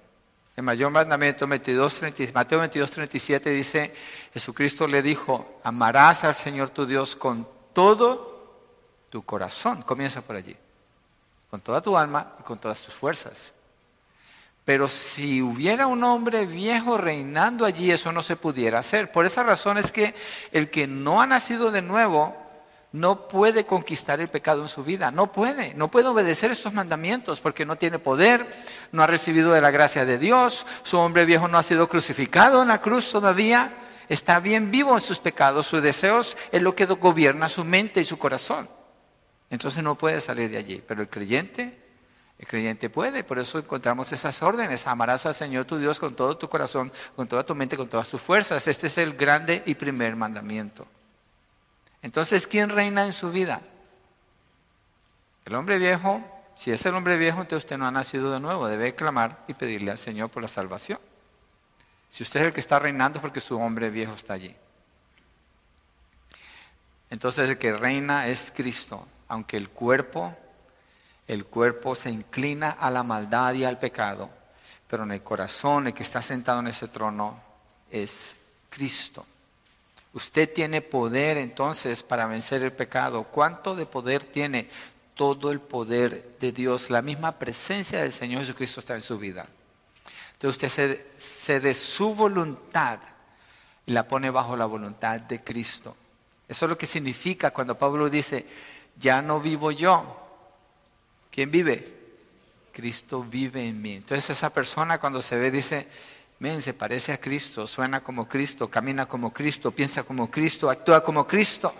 [0.55, 3.91] El mayor mandamiento, Mateo 22, 37 dice,
[4.31, 8.59] Jesucristo le dijo, amarás al Señor tu Dios con todo
[9.09, 9.81] tu corazón.
[9.81, 10.55] Comienza por allí.
[11.49, 13.53] Con toda tu alma y con todas tus fuerzas.
[14.65, 19.11] Pero si hubiera un hombre viejo reinando allí, eso no se pudiera hacer.
[19.11, 20.13] Por esa razón es que
[20.51, 22.43] el que no ha nacido de nuevo
[22.93, 27.39] no puede conquistar el pecado en su vida, no puede, no puede obedecer estos mandamientos
[27.39, 28.47] porque no tiene poder,
[28.91, 32.61] no ha recibido de la gracia de Dios, su hombre viejo no ha sido crucificado
[32.61, 33.73] en la cruz todavía,
[34.09, 38.05] está bien vivo en sus pecados, sus deseos es lo que gobierna su mente y
[38.05, 38.69] su corazón.
[39.49, 41.82] Entonces no puede salir de allí, pero el creyente,
[42.39, 46.37] el creyente puede, por eso encontramos esas órdenes, amarás al Señor tu Dios con todo
[46.37, 48.67] tu corazón, con toda tu mente, con todas tus fuerzas.
[48.67, 50.85] Este es el grande y primer mandamiento.
[52.01, 53.61] Entonces, ¿quién reina en su vida?
[55.45, 56.21] El hombre viejo,
[56.55, 59.53] si es el hombre viejo, entonces usted no ha nacido de nuevo, debe clamar y
[59.53, 60.99] pedirle al Señor por la salvación.
[62.09, 64.55] Si usted es el que está reinando, porque su hombre viejo está allí.
[67.09, 70.35] Entonces el que reina es Cristo, aunque el cuerpo,
[71.27, 74.29] el cuerpo se inclina a la maldad y al pecado,
[74.87, 77.41] pero en el corazón el que está sentado en ese trono
[77.89, 78.35] es
[78.69, 79.25] Cristo.
[80.13, 83.23] Usted tiene poder entonces para vencer el pecado.
[83.23, 84.69] ¿Cuánto de poder tiene?
[85.15, 86.89] Todo el poder de Dios.
[86.89, 89.47] La misma presencia del Señor Jesucristo está en su vida.
[90.33, 92.99] Entonces usted se, de su voluntad
[93.85, 95.95] y la pone bajo la voluntad de Cristo.
[96.47, 98.45] Eso es lo que significa cuando Pablo dice,
[98.99, 100.22] ya no vivo yo.
[101.33, 101.91] ¿Quién vive?
[102.71, 103.95] Cristo vive en mí.
[103.95, 105.87] Entonces esa persona cuando se ve dice,
[106.59, 111.25] se parece a Cristo, suena como Cristo, camina como Cristo, piensa como Cristo, actúa como
[111.25, 111.73] Cristo.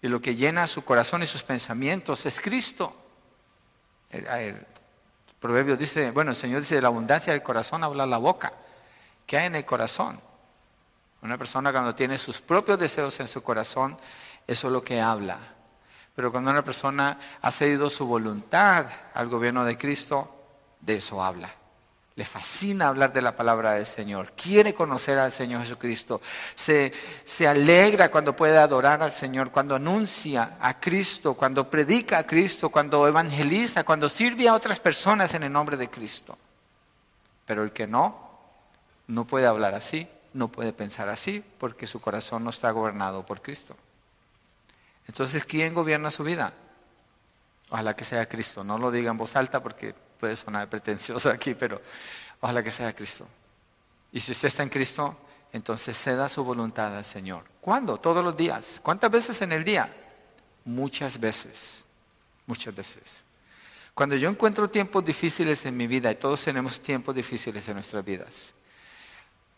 [0.00, 2.96] Y lo que llena su corazón y sus pensamientos es Cristo.
[4.10, 4.56] El,
[5.78, 8.52] dice, bueno, el Señor dice, de la abundancia del corazón habla la boca.
[9.24, 10.20] ¿Qué hay en el corazón?
[11.22, 13.96] Una persona cuando tiene sus propios deseos en su corazón,
[14.48, 15.38] eso es lo que habla.
[16.14, 20.30] Pero cuando una persona ha cedido su voluntad al gobierno de Cristo,
[20.80, 21.50] de eso habla.
[22.14, 24.32] Le fascina hablar de la palabra del Señor.
[24.32, 26.20] Quiere conocer al Señor Jesucristo.
[26.54, 26.92] Se,
[27.24, 32.68] se, alegra cuando puede adorar al Señor, cuando anuncia a Cristo, cuando predica a Cristo,
[32.68, 36.36] cuando evangeliza, cuando sirve a otras personas en el nombre de Cristo.
[37.46, 38.28] Pero el que no,
[39.06, 43.40] no puede hablar así, no puede pensar así, porque su corazón no está gobernado por
[43.40, 43.74] Cristo.
[45.12, 46.54] Entonces, ¿quién gobierna su vida?
[47.68, 48.64] Ojalá que sea Cristo.
[48.64, 51.82] No lo diga en voz alta porque puede sonar pretencioso aquí, pero
[52.40, 53.28] ojalá que sea Cristo.
[54.10, 55.14] Y si usted está en Cristo,
[55.52, 57.44] entonces ceda su voluntad al Señor.
[57.60, 57.98] ¿Cuándo?
[57.98, 58.80] Todos los días.
[58.82, 59.94] ¿Cuántas veces en el día?
[60.64, 61.84] Muchas veces.
[62.46, 63.22] Muchas veces.
[63.92, 68.02] Cuando yo encuentro tiempos difíciles en mi vida, y todos tenemos tiempos difíciles en nuestras
[68.02, 68.54] vidas,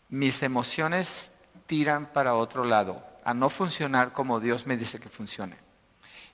[0.09, 1.31] mis emociones
[1.65, 5.57] tiran para otro lado, a no funcionar como Dios me dice que funcione.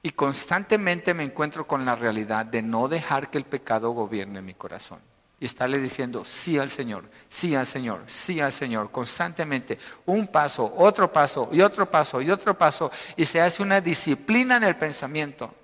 [0.04, 4.54] Y constantemente me encuentro con la realidad de no dejar que el pecado gobierne mi
[4.54, 5.00] corazón.
[5.40, 10.72] Y estarle diciendo sí al Señor, sí al Señor, sí al Señor, constantemente, un paso,
[10.78, 12.92] otro paso y otro paso y otro paso.
[13.16, 15.56] Y se hace una disciplina en el pensamiento,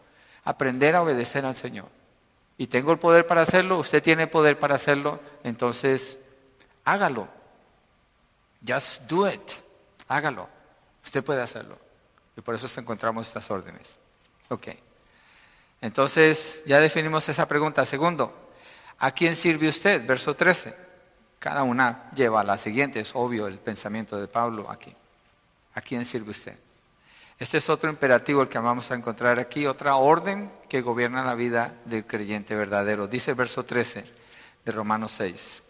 [0.46, 1.90] aprender a obedecer al Señor.
[2.58, 6.18] Y tengo el poder para hacerlo, usted tiene poder para hacerlo, entonces
[6.86, 7.28] hágalo.
[8.66, 9.52] Just do it,
[10.08, 10.57] hágalo.
[11.08, 11.80] Usted puede hacerlo.
[12.36, 13.98] Y por eso encontramos estas órdenes.
[14.50, 14.68] Ok.
[15.80, 17.86] Entonces, ya definimos esa pregunta.
[17.86, 18.52] Segundo,
[19.00, 20.06] ¿a quién sirve usted?
[20.06, 20.76] Verso 13.
[21.40, 24.94] Cada una lleva a la siguiente, es obvio el pensamiento de Pablo aquí.
[25.76, 26.58] ¿A quién sirve usted?
[27.40, 31.36] Este es otro imperativo el que vamos a encontrar aquí, otra orden que gobierna la
[31.36, 33.08] vida del creyente verdadero.
[33.08, 34.04] Dice el verso 13
[34.66, 35.64] de Romanos 6.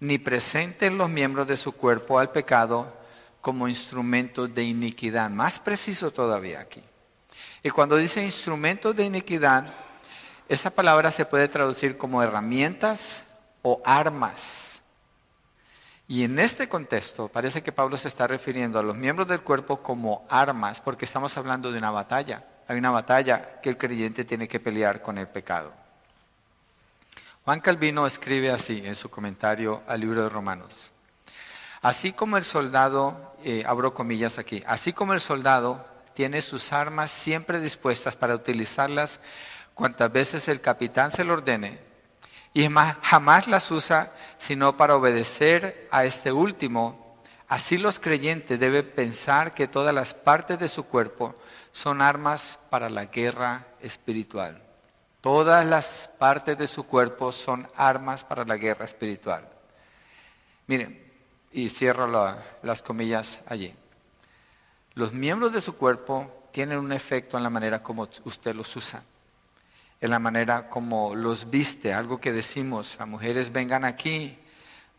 [0.00, 2.97] Ni presenten los miembros de su cuerpo al pecado
[3.40, 5.30] como instrumentos de iniquidad.
[5.30, 6.82] Más preciso todavía aquí.
[7.62, 9.72] Y cuando dice instrumentos de iniquidad,
[10.48, 13.24] esa palabra se puede traducir como herramientas
[13.62, 14.68] o armas
[16.10, 19.82] y en este contexto parece que Pablo se está refiriendo a los miembros del cuerpo
[19.82, 22.42] como armas, porque estamos hablando de una batalla.
[22.66, 25.70] Hay una batalla que el creyente tiene que pelear con el pecado.
[27.44, 30.90] Juan Calvino escribe así en su comentario al libro de Romanos.
[31.82, 37.10] Así como el soldado, eh, abro comillas aquí, así como el soldado tiene sus armas
[37.10, 39.20] siempre dispuestas para utilizarlas
[39.74, 41.78] cuantas veces el capitán se lo ordene,
[42.52, 42.68] y
[43.02, 47.16] jamás las usa sino para obedecer a este último.
[47.46, 51.36] Así los creyentes deben pensar que todas las partes de su cuerpo
[51.72, 54.62] son armas para la guerra espiritual.
[55.20, 59.48] Todas las partes de su cuerpo son armas para la guerra espiritual.
[60.66, 61.07] Miren,
[61.52, 62.06] y cierro
[62.62, 63.74] las comillas allí.
[64.94, 69.02] Los miembros de su cuerpo tienen un efecto en la manera como usted los usa
[70.00, 74.38] en la manera como los viste, algo que decimos, las mujeres vengan aquí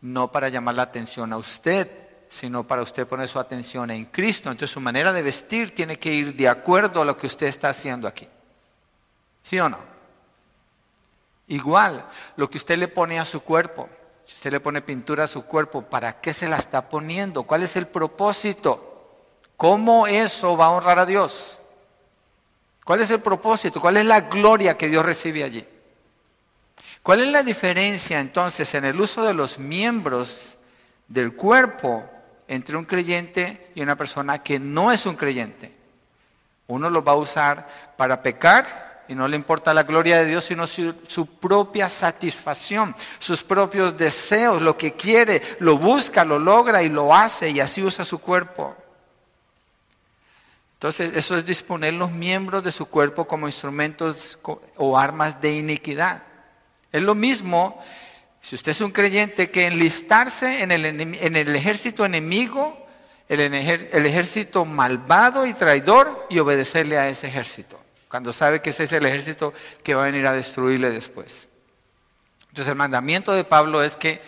[0.02, 1.90] no para llamar la atención a usted,
[2.28, 4.50] sino para usted poner su atención en Cristo.
[4.50, 7.70] Entonces su manera de vestir tiene que ir de acuerdo a lo que usted está
[7.70, 8.26] haciendo aquí.
[9.42, 9.78] ¿Sí o no?
[11.48, 13.88] Igual, lo que usted le pone a su cuerpo,
[14.30, 17.42] si usted le pone pintura a su cuerpo, ¿para qué se la está poniendo?
[17.42, 19.26] ¿Cuál es el propósito?
[19.56, 21.58] ¿Cómo eso va a honrar a Dios?
[22.84, 23.80] ¿Cuál es el propósito?
[23.80, 25.66] ¿Cuál es la gloria que Dios recibe allí?
[27.02, 30.56] ¿Cuál es la diferencia entonces en el uso de los miembros
[31.08, 32.08] del cuerpo
[32.46, 35.74] entre un creyente y una persona que no es un creyente?
[36.68, 40.44] Uno los va a usar para pecar y no le importa la gloria de Dios,
[40.44, 46.88] sino su, propia satisfacción, sus propios deseos, lo que quiere, lo busca, lo logra y
[46.88, 48.76] lo hace y así usa su cuerpo.
[50.74, 54.38] Entonces, eso es disponer los miembros de su cuerpo como instrumentos
[54.76, 56.22] o armas de iniquidad.
[56.92, 57.82] Es lo mismo,
[58.40, 62.86] si usted es un creyente, que enlistarse en el, en el ejército enemigo,
[63.28, 68.92] el ejército malvado y traidor, y obedecerle a ese ejército, cuando sabe que ese es
[68.92, 71.48] el ejército que va a venir a destruirle después.
[72.48, 74.20] Entonces, el mandamiento de Pablo es que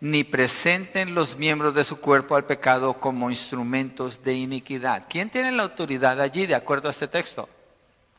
[0.00, 5.06] ni presenten los miembros de su cuerpo al pecado como instrumentos de iniquidad.
[5.08, 7.48] ¿Quién tiene la autoridad allí de acuerdo a este texto?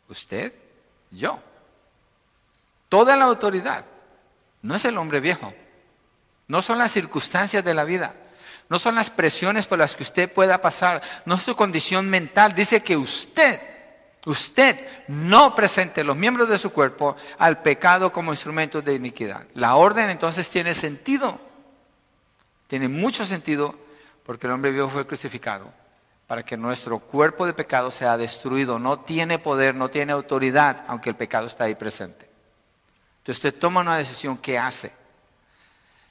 [0.10, 0.54] Usted,
[1.12, 1.40] yo.
[2.90, 3.86] Toda la autoridad.
[4.64, 5.54] No es el hombre viejo.
[6.48, 8.16] No son las circunstancias de la vida.
[8.70, 11.02] No son las presiones por las que usted pueda pasar.
[11.26, 12.56] No es su condición mental.
[12.56, 13.71] Dice que usted,
[14.26, 19.44] usted no presente los miembros de su cuerpo al pecado como instrumentos de iniquidad.
[19.54, 21.40] La orden entonces tiene sentido.
[22.68, 23.76] Tiene mucho sentido
[24.24, 25.74] porque el hombre viejo fue crucificado
[26.28, 28.80] para que nuestro cuerpo de pecado sea destruido.
[28.80, 32.30] No tiene poder, no tiene autoridad, aunque el pecado está ahí presente.
[33.18, 34.94] Entonces usted toma una decisión, ¿qué hace?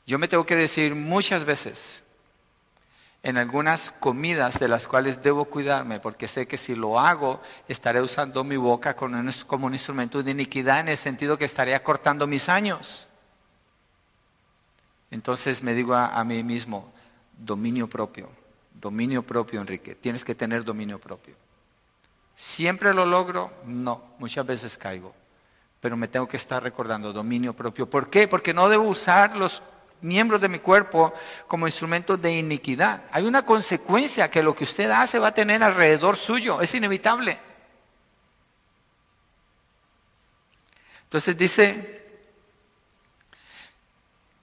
[0.07, 2.03] Yo me tengo que decir muchas veces
[3.23, 8.01] en algunas comidas de las cuales debo cuidarme, porque sé que si lo hago estaré
[8.01, 12.49] usando mi boca como un instrumento de iniquidad en el sentido que estaré acortando mis
[12.49, 13.09] años.
[15.11, 16.93] Entonces me digo a, mí mismo,
[17.37, 18.31] dominio propio,
[18.73, 21.35] dominio propio, Enrique, tienes que tener dominio propio.
[22.37, 23.53] ¿Siempre lo logro?
[23.67, 25.13] No, muchas veces caigo,
[25.81, 27.91] pero me tengo que estar recordando dominio propio.
[27.91, 28.29] ¿Por qué?
[28.29, 29.63] Porque no debo usar los
[30.03, 31.15] miembros de mi cuerpo
[31.47, 33.05] como instrumentos de iniquidad.
[33.13, 37.39] Hay una consecuencia que lo que usted hace va a tener alrededor suyo, es inevitable.
[41.05, 42.07] Entonces dice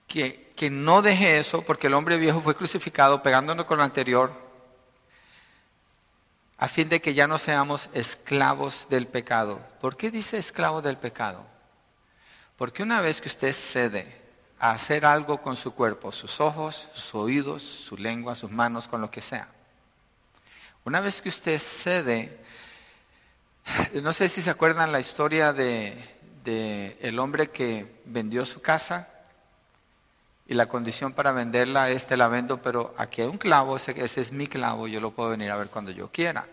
[0.06, 4.32] que que no deje eso, porque el hombre viejo fue crucificado pegándonos con lo anterior,
[6.56, 9.60] a fin de que ya no seamos esclavos del pecado.
[9.80, 11.46] ¿Por qué dice esclavo del pecado?
[12.56, 14.17] Porque una vez que usted cede
[14.60, 19.00] a hacer algo con su cuerpo, sus ojos, sus oídos, su lengua, sus manos, con
[19.00, 19.48] lo que sea,
[20.84, 22.38] una vez que usted cede,
[24.02, 25.94] no sé si se acuerdan la historia de,
[26.44, 29.08] de el hombre que vendió su casa
[30.46, 34.02] y la condición para venderla es te la vendo, pero aquí hay un clavo, ese,
[34.02, 36.46] ese es mi clavo, yo lo puedo venir a ver cuando yo quiera.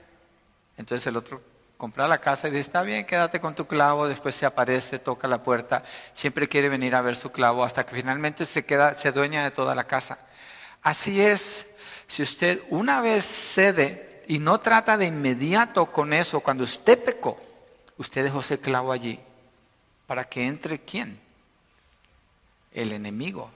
[0.78, 1.41] Entonces el otro
[1.78, 5.28] compra la casa y dice, está bien, quédate con tu clavo, después se aparece, toca
[5.28, 9.11] la puerta, siempre quiere venir a ver su clavo hasta que finalmente se queda, se
[9.11, 10.19] dueña de toda la casa.
[10.82, 11.65] Así es,
[12.07, 17.39] si usted una vez cede y no trata de inmediato con eso, cuando usted pecó,
[17.97, 19.19] usted dejó ese clavo allí.
[20.07, 21.19] ¿Para que entre quién?
[22.71, 23.49] El enemigo.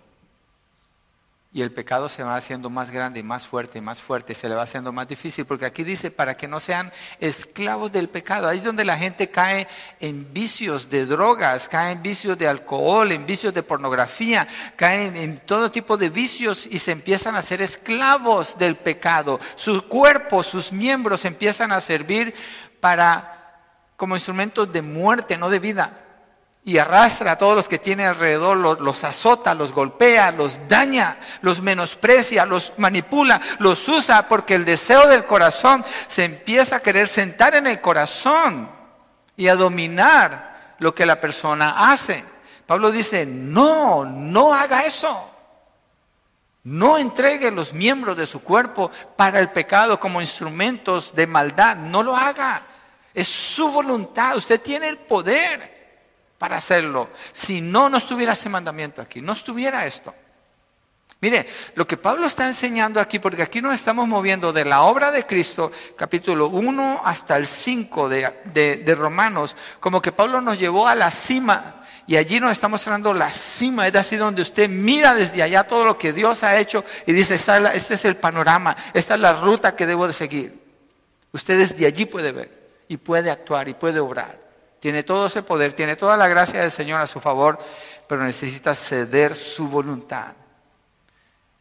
[1.52, 4.62] Y el pecado se va haciendo más grande más fuerte más fuerte, se le va
[4.62, 8.48] haciendo más difícil, porque aquí dice, para que no sean esclavos del pecado.
[8.48, 9.68] Ahí es donde la gente cae
[10.00, 15.40] en vicios de drogas, cae en vicios de alcohol, en vicios de pornografía, cae en
[15.40, 19.40] todo tipo de vicios y se empiezan a ser esclavos del pecado.
[19.56, 22.36] Su cuerpo, sus miembros empiezan a servir
[22.80, 23.36] para
[23.98, 26.09] como instrumentos de muerte, no de vida
[26.70, 31.62] y arrastra a todos los que tiene alrededor, los, azota, los golpea, los daña, los
[31.62, 37.56] menosprecia, los manipula, los usa, porque el deseo del corazón se empieza a querer sentar
[37.56, 38.70] en el corazón
[39.36, 42.24] y a dominar lo que la persona hace.
[42.68, 45.28] Pablo dice, no, no haga eso.
[46.66, 51.78] No entregue los miembros de su cuerpo para el pecado como instrumentos de maldad.
[51.78, 52.62] No lo haga.
[53.12, 54.38] Es su voluntad.
[54.38, 55.79] Usted tiene el poder
[56.40, 57.10] para hacerlo.
[57.32, 60.16] Si no, no estuviera este mandamiento aquí, no estuviera esto.
[61.22, 65.12] Mire, lo que Pablo está enseñando aquí, porque aquí nos estamos moviendo de la obra
[65.12, 70.88] de Cristo, capítulo 1 hasta el 5 de, de, Romanos, como que Pablo nos llevó
[70.88, 75.14] a la cima y allí nos está mostrando la cima, es así donde usted mira
[75.14, 79.16] desde allá todo lo que Dios ha hecho y dice, este es el panorama, esta
[79.16, 80.58] es la ruta que debo de seguir.
[81.34, 84.39] Usted desde allí puede ver y puede actuar y puede obrar.
[84.80, 87.60] Tiene todo ese poder, tiene toda la gracia del Señor a su favor,
[88.08, 90.34] pero necesita ceder su voluntad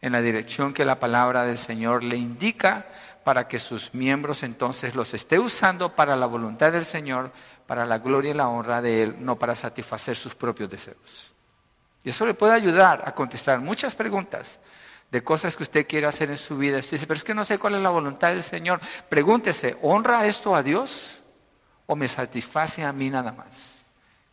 [0.01, 2.87] en la dirección que la palabra del Señor le indica
[3.25, 7.33] para que sus miembros entonces los esté usando para la voluntad del Señor,
[7.67, 11.35] para la gloria y la honra de Él, no para satisfacer sus propios deseos.
[12.05, 14.61] Y eso le puede ayudar a contestar muchas preguntas
[15.11, 16.79] de cosas que usted quiere hacer en su vida.
[16.79, 18.81] Usted dice, pero es que no sé cuál es la voluntad del Señor.
[19.09, 21.18] Pregúntese, ¿honra esto a Dios?
[21.89, 23.83] O me satisface a mí nada más?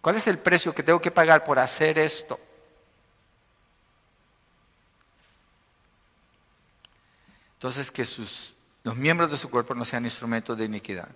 [0.02, 2.40] ¿Cuál es el precio que tengo que pagar por hacer esto?
[7.54, 8.54] Entonces que sus,
[8.84, 11.10] los miembros de su cuerpo no sean instrumentos de iniquidad.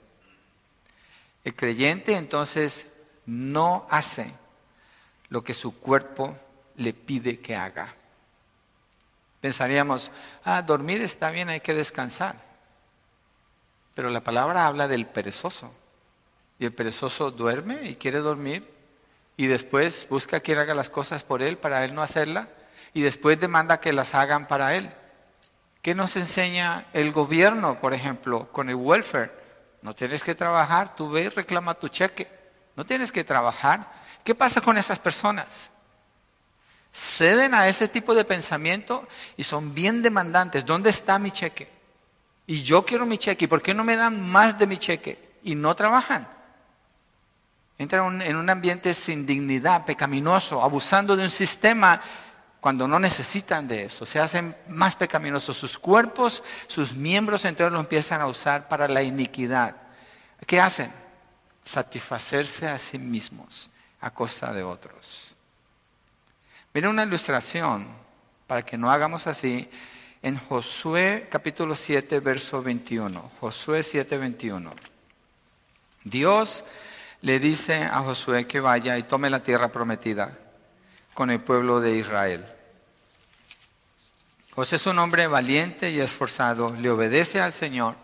[1.43, 2.87] El creyente entonces
[3.25, 4.33] no hace
[5.27, 6.35] lo que su cuerpo
[6.77, 7.93] le pide que haga.
[9.41, 10.11] Pensaríamos,
[10.43, 12.35] ah, dormir está bien, hay que descansar.
[13.93, 15.73] Pero la palabra habla del perezoso.
[16.59, 18.69] Y el perezoso duerme y quiere dormir
[19.37, 22.49] y después busca quien haga las cosas por él para él no hacerla
[22.93, 24.91] y después demanda que las hagan para él.
[25.81, 29.31] ¿Qué nos enseña el gobierno, por ejemplo, con el welfare?
[29.81, 32.27] No tienes que trabajar, tú ve y reclama tu cheque.
[32.75, 33.89] No tienes que trabajar.
[34.23, 35.69] ¿Qué pasa con esas personas?
[36.91, 39.07] Ceden a ese tipo de pensamiento
[39.37, 40.65] y son bien demandantes.
[40.65, 41.69] ¿Dónde está mi cheque?
[42.45, 43.45] Y yo quiero mi cheque.
[43.45, 45.37] ¿Y por qué no me dan más de mi cheque?
[45.43, 46.27] Y no trabajan.
[47.79, 52.01] Entran en un ambiente sin dignidad, pecaminoso, abusando de un sistema
[52.59, 54.05] cuando no necesitan de eso.
[54.05, 55.57] Se hacen más pecaminosos.
[55.57, 59.77] Sus cuerpos, sus miembros entonces lo empiezan a usar para la iniquidad.
[60.45, 60.91] ¿Qué hacen?
[61.63, 63.69] Satisfacerse a sí mismos
[64.01, 65.33] a costa de otros.
[66.73, 67.87] Miren una ilustración
[68.45, 69.69] para que no hagamos así
[70.21, 73.31] en Josué capítulo 7, verso 21.
[73.39, 74.73] Josué 7, 21.
[76.03, 76.65] Dios
[77.21, 80.37] le dice a Josué que vaya y tome la tierra prometida
[81.13, 82.45] con el pueblo de Israel.
[84.55, 87.95] José es un hombre valiente y esforzado, le obedece al Señor.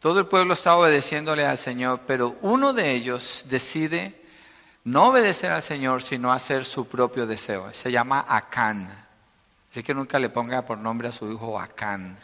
[0.00, 4.22] Todo el pueblo está obedeciéndole al Señor, pero uno de ellos decide
[4.84, 7.72] no obedecer al Señor, sino hacer su propio deseo.
[7.74, 9.06] Se llama Acán.
[9.70, 12.16] Así que nunca le ponga por nombre a su hijo Acán.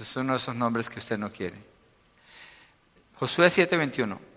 [0.00, 1.56] Es uno de esos nombres que usted no quiere.
[3.18, 4.29] Josué 7:21.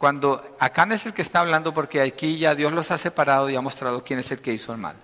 [0.00, 3.56] Cuando Acán es el que está hablando porque aquí ya Dios los ha separado y
[3.56, 4.96] ha mostrado quién es el que hizo el mal.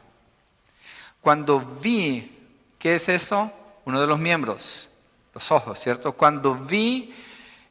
[1.20, 3.52] Cuando vi, ¿qué es eso?
[3.84, 4.88] Uno de los miembros,
[5.34, 6.14] los ojos, ¿cierto?
[6.14, 7.14] Cuando vi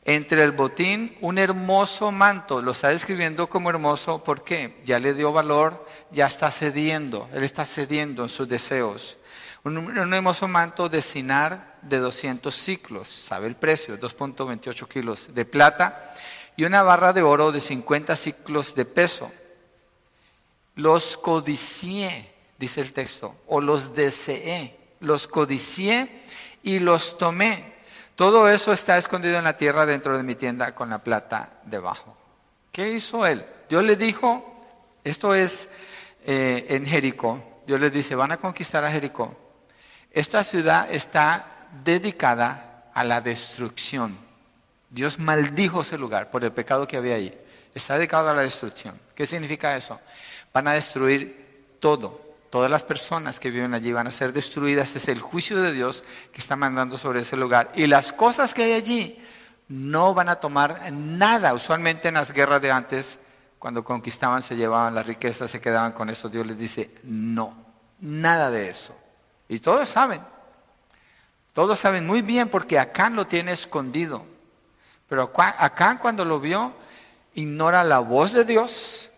[0.03, 5.34] entre el botín un hermoso manto, lo está describiendo como hermoso porque ya le dio
[5.34, 9.17] valor, ya está cediendo, él está cediendo en sus deseos.
[9.63, 15.43] Un, un hermoso manto de sinar de 200 ciclos, sabe el precio, 2.28 kilos de
[15.43, 16.13] plata
[16.58, 19.32] y una barra de oro de 50 ciclos de peso.
[20.76, 26.24] Los codicié, dice el texto, o los deseé, los codicié
[26.64, 27.76] y los tomé.
[28.16, 32.16] Todo eso está escondido en la tierra dentro de mi tienda con la plata debajo.
[32.72, 33.45] ¿Qué hizo él?
[33.70, 34.62] Dios le dijo,
[35.03, 35.68] esto es
[36.26, 39.36] eh, en Jericó, Dios les dice, van a conquistar a Jericó.
[40.12, 44.24] Esta ciudad está dedicada a la destrucción.
[44.96, 47.34] Dios maldijo ese lugar por el pecado que había allí.
[47.74, 48.98] Está dedicado a la destrucción.
[49.14, 50.00] ¿Qué significa eso?
[50.54, 52.22] Van a destruir todo.
[52.50, 54.96] Todas las personas que viven allí van a ser destruidas.
[54.96, 57.74] Es el juicio de Dios que está mandando sobre ese lugar.
[57.76, 59.22] Y las cosas que hay allí
[59.68, 61.54] no van a tomar nada.
[61.54, 63.20] Usualmente en las guerras de antes,
[63.60, 66.30] cuando conquistaban, se llevaban las riquezas, se quedaban con eso.
[66.30, 67.54] Dios les dice, no,
[68.00, 68.96] nada de eso.
[69.50, 70.22] Y todos saben.
[71.52, 74.35] Todos saben muy bien porque Acán lo tiene escondido.
[75.08, 76.74] Pero Acán cuando lo vio,
[77.36, 79.12] ignora la voz de Dios,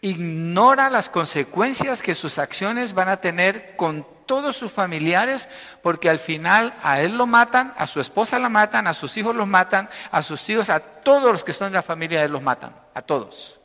[0.00, 5.48] ignora las consecuencias que sus acciones van a tener con todos sus familiares,
[5.82, 9.34] porque al final a él lo matan, a su esposa la matan, a sus hijos
[9.34, 12.32] los matan, a sus hijos, a todos los que son de la familia de él
[12.32, 13.58] los matan, a todos,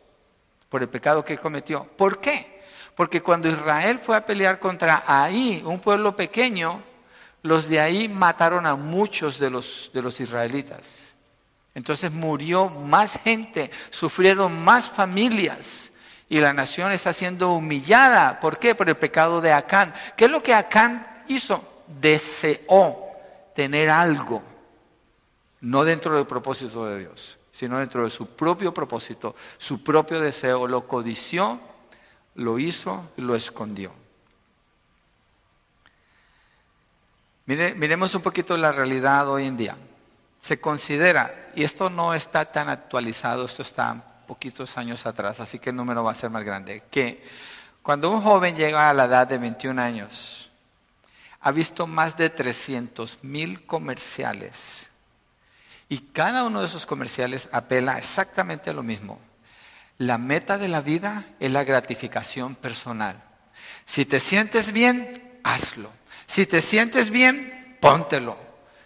[0.69, 1.85] por el pecado que cometió.
[1.97, 2.61] ¿Por qué?
[2.95, 6.83] Porque cuando Israel fue a pelear contra ahí, un pueblo pequeño,
[7.41, 11.08] los de ahí mataron a muchos de los, de los israelitas.
[11.79, 15.93] Entonces murió más gente, sufrieron más familias
[16.27, 18.41] y la nación está siendo humillada.
[18.41, 18.75] ¿Por qué?
[18.75, 19.93] Por el pecado de Acán.
[20.17, 21.63] ¿Qué es lo que Acán hizo?
[21.87, 22.97] Deseó
[23.55, 24.43] tener algo,
[25.61, 30.67] no dentro del propósito de Dios, sino dentro de su propio propósito, su propio deseo.
[30.67, 31.61] Lo codició,
[32.35, 33.93] lo hizo y lo escondió.
[37.45, 39.77] miremos un poquito la realidad hoy en día.
[40.39, 45.71] Se considera, y esto no está tan actualizado, esto está poquitos años atrás, así que
[45.71, 47.23] el número va a ser más grande, que
[47.81, 50.49] cuando un joven llega a la edad de 21 años,
[51.41, 54.89] ha visto más de 300 mil comerciales
[55.89, 59.19] y cada uno de esos comerciales apela exactamente a lo mismo.
[59.97, 63.21] La meta de la vida es la gratificación personal.
[63.85, 65.89] Si te sientes bien, hazlo.
[66.27, 68.37] Si te sientes bien, póntelo.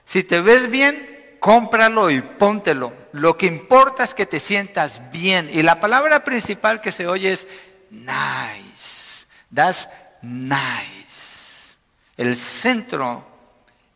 [0.06, 1.13] Si te ves bien,
[1.44, 2.94] cómpralo y póntelo.
[3.12, 5.50] Lo que importa es que te sientas bien.
[5.52, 7.50] Y la palabra principal que se oye es
[7.90, 9.28] nice.
[9.54, 9.90] That's
[10.22, 11.76] nice.
[12.16, 13.28] El centro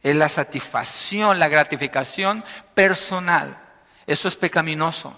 [0.04, 2.44] es la satisfacción, la gratificación
[2.74, 3.58] personal.
[4.06, 5.16] Eso es pecaminoso.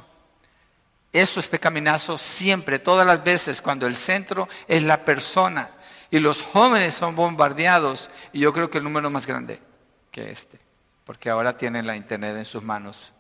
[1.12, 5.72] Eso es pecaminoso siempre, todas las veces, cuando el centro es la persona.
[6.12, 8.12] Y los jóvenes son bombardeados.
[8.34, 9.60] Y yo creo que el número más grande
[10.12, 10.69] que este
[11.10, 13.14] porque ahora tienen la internet en sus manos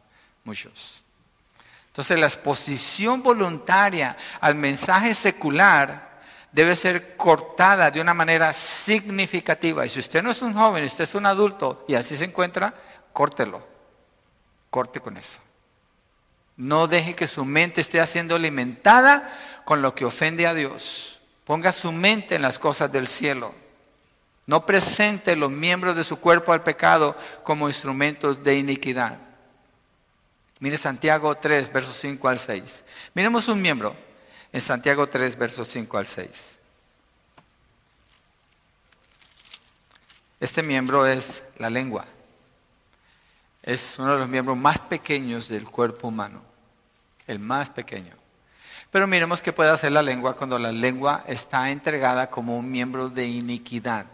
[0.43, 1.03] muchos.
[1.87, 6.19] Entonces la exposición voluntaria al mensaje secular
[6.51, 9.87] debe ser cortada de una manera significativa.
[9.87, 12.75] Y si usted no es un joven, usted es un adulto y así se encuentra,
[13.11, 13.67] córtelo.
[14.69, 15.39] Corte con eso.
[16.57, 19.35] No deje que su mente esté siendo alimentada
[19.65, 21.21] con lo que ofende a Dios.
[21.43, 23.55] Ponga su mente en las cosas del cielo.
[24.49, 29.19] No presente los miembros de su cuerpo al pecado como instrumentos de iniquidad.
[30.59, 32.83] Mire Santiago 3, versos 5 al 6.
[33.13, 33.95] Miremos un miembro
[34.51, 36.57] en Santiago 3, versos 5 al 6.
[40.39, 42.05] Este miembro es la lengua.
[43.61, 46.41] Es uno de los miembros más pequeños del cuerpo humano.
[47.27, 48.15] El más pequeño.
[48.89, 53.09] Pero miremos qué puede hacer la lengua cuando la lengua está entregada como un miembro
[53.09, 54.07] de iniquidad.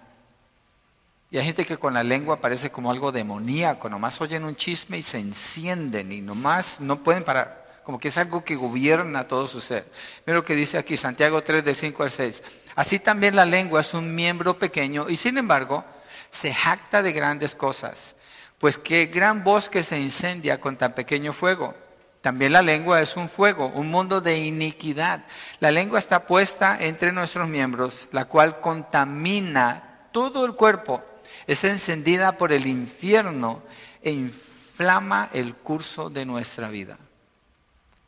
[1.36, 5.00] Y hay gente que con la lengua parece como algo demoníaco, nomás oyen un chisme
[5.00, 9.46] y se encienden y nomás no pueden parar, como que es algo que gobierna todo
[9.46, 9.92] su ser.
[10.26, 12.42] Mira lo que dice aquí Santiago 3 del 5 al 6.
[12.76, 15.84] Así también la lengua es un miembro pequeño y sin embargo
[16.32, 18.16] se jacta de grandes cosas.
[18.58, 21.76] Pues qué gran bosque se incendia con tan pequeño fuego.
[22.22, 25.26] También la lengua es un fuego, un mundo de iniquidad.
[25.60, 31.04] La lengua está puesta entre nuestros miembros, la cual contamina todo el cuerpo
[31.48, 33.62] es encendida por el infierno
[34.02, 36.98] e inflama el curso de nuestra vida.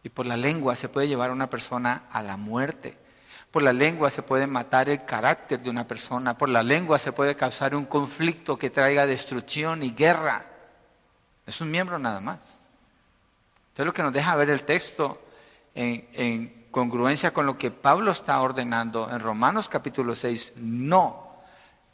[0.04, 2.98] Y por la lengua se puede llevar a una persona a la muerte.
[3.52, 6.38] Por la lengua se puede matar el carácter de una persona.
[6.38, 10.46] Por la lengua se puede causar un conflicto que traiga destrucción y guerra.
[11.46, 12.40] Es un miembro nada más.
[13.70, 15.22] Entonces lo que nos deja ver el texto
[15.76, 21.27] en, en congruencia con lo que Pablo está ordenando en Romanos capítulo 6, no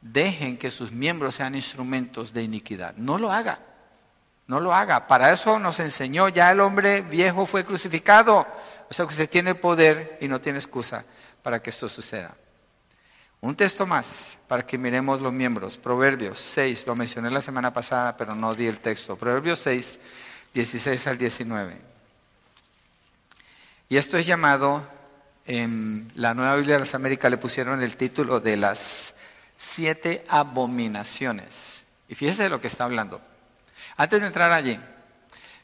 [0.04, 2.94] dejen que sus miembros sean instrumentos de iniquidad.
[2.98, 3.60] No lo haga.
[4.46, 5.08] No lo haga.
[5.08, 8.46] Para eso nos enseñó, ya el hombre viejo fue crucificado.
[8.90, 11.06] O sea que usted tiene el poder y no tiene excusa
[11.42, 12.36] para que esto suceda.
[13.40, 15.78] Un texto más para que miremos los miembros.
[15.78, 19.16] Proverbios 6, lo mencioné la semana pasada, pero no di el texto.
[19.16, 20.00] Proverbios 6,
[20.54, 21.82] 16 al 19.
[23.90, 24.86] Y esto es llamado,
[25.46, 29.14] en la Nueva Biblia de las Américas le pusieron el título de las
[29.58, 31.84] siete abominaciones.
[32.08, 33.22] Y fíjese de lo que está hablando.
[33.98, 34.80] Antes de entrar allí,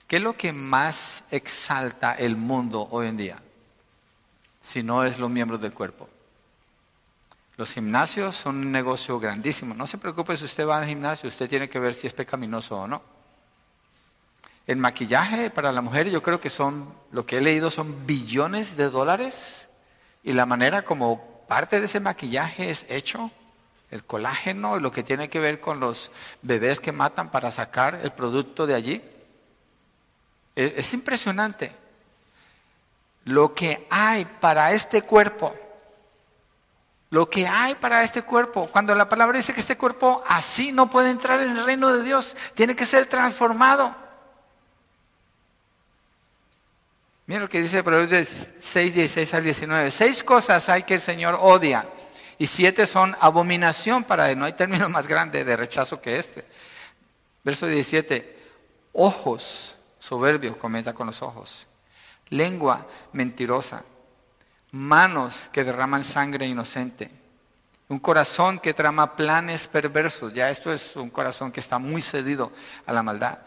[0.08, 3.40] ¿qué es lo que más exalta el mundo hoy en día?
[4.62, 6.10] Si no es los miembros del cuerpo.
[7.58, 9.74] Los gimnasios son un negocio grandísimo.
[9.74, 12.78] No se preocupe si usted va al gimnasio, usted tiene que ver si es pecaminoso
[12.78, 13.02] o no.
[14.66, 18.78] El maquillaje para la mujer yo creo que son, lo que he leído son billones
[18.78, 19.68] de dólares
[20.24, 23.32] y la manera como parte de ese maquillaje es hecho,
[23.92, 26.12] el colágeno y lo que tiene que ver con los
[26.42, 29.04] bebés que matan para sacar el producto de allí.
[30.56, 31.76] Es, es impresionante
[33.26, 35.56] lo que hay para este cuerpo.
[37.12, 38.70] Lo que hay para este cuerpo.
[38.72, 42.04] Cuando la palabra dice que este cuerpo así no puede entrar en el reino de
[42.04, 43.96] Dios, tiene que ser transformado.
[47.26, 49.92] Mira lo que dice Proverbios 6, 16 al 19.
[49.92, 51.88] Seis cosas hay que el Señor odia
[52.40, 54.40] y siete son abominación para él.
[54.40, 56.46] No hay término más grande de rechazo que este.
[57.44, 58.38] Verso 17.
[58.94, 61.68] Ojos soberbios, comenta con los ojos.
[62.30, 63.84] Lengua mentirosa.
[64.72, 67.12] Manos que derraman sangre inocente.
[67.90, 70.34] Un corazón que trama planes perversos.
[70.34, 72.54] Ya esto es un corazón que está muy cedido
[72.86, 73.40] a la maldad.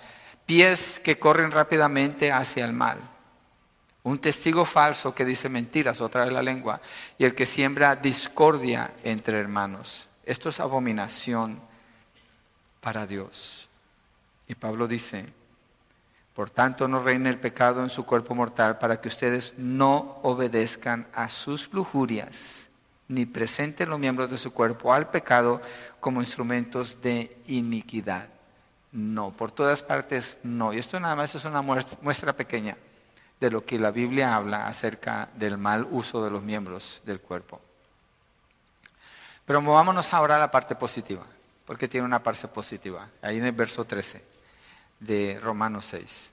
[0.45, 2.99] Pies que corren rápidamente hacia el mal
[4.05, 6.81] un testigo falso que dice mentiras, otra vez la lengua,
[7.19, 10.09] y el que siembra discordia entre hermanos.
[10.25, 11.61] Esto es abominación
[12.81, 13.69] para Dios.
[14.49, 15.33] Y Pablo dice,
[16.35, 21.07] por tanto no reine el pecado en su cuerpo mortal para que ustedes no obedezcan
[21.15, 22.69] a sus lujurias,
[23.07, 25.63] ni presenten los miembros de su cuerpo al pecado
[26.01, 28.29] como instrumentos de iniquidad.
[28.91, 30.73] No, por todas partes no.
[30.73, 32.77] Y esto nada más es una muestra pequeña
[33.43, 37.61] de lo que la Biblia habla acerca del mal uso de los miembros del cuerpo.
[39.45, 41.27] Pero movámonos ahora a la parte positiva,
[41.67, 44.23] porque tiene una parte positiva, ahí en el verso 13
[45.01, 46.31] de Romanos 6.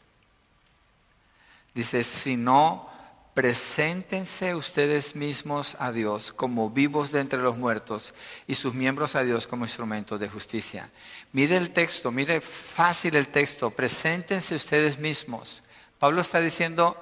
[1.74, 2.88] Dice, si no,
[3.34, 8.14] preséntense ustedes mismos a Dios como vivos de entre los muertos
[8.46, 10.92] y sus miembros a Dios como instrumentos de justicia.
[11.32, 15.64] Mire el texto, mire fácil el texto, preséntense ustedes mismos
[16.00, 17.02] Pablo está diciendo,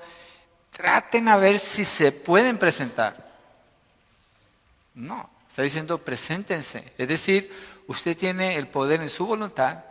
[0.71, 3.27] traten a ver si se pueden presentar.
[4.95, 6.93] No, está diciendo, preséntense.
[6.97, 7.51] Es decir,
[7.87, 9.83] usted tiene el poder en su voluntad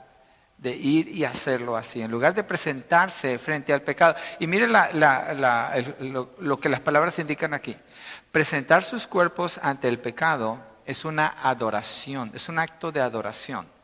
[0.59, 4.17] de ir y hacerlo así, en lugar de presentarse frente al pecado.
[4.41, 7.77] Y mire lo, que las palabras indican aquí.
[8.33, 13.76] Presentar sus cuerpos ante el pecado es una adoración, es un acto de adoración.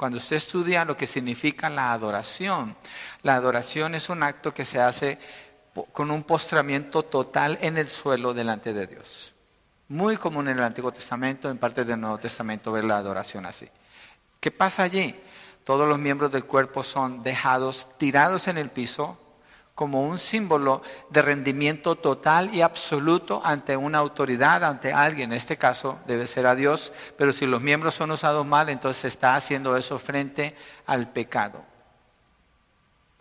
[0.00, 2.74] Cuando usted estudia lo que significa la adoración,
[3.22, 5.18] la adoración es un acto que se hace
[5.92, 9.34] con un postramiento total en el suelo delante de Dios.
[9.88, 13.68] Muy común en el Antiguo Testamento, en parte del Nuevo Testamento, ver la adoración así.
[14.40, 15.14] ¿Qué pasa allí?
[15.64, 19.18] Todos los miembros del cuerpo son dejados tirados en el piso
[19.80, 25.32] como un símbolo de rendimiento total y absoluto ante una autoridad, ante alguien.
[25.32, 29.00] En este caso debe ser a Dios, pero si los miembros son usados mal, entonces
[29.00, 30.54] se está haciendo eso frente
[30.84, 31.64] al pecado.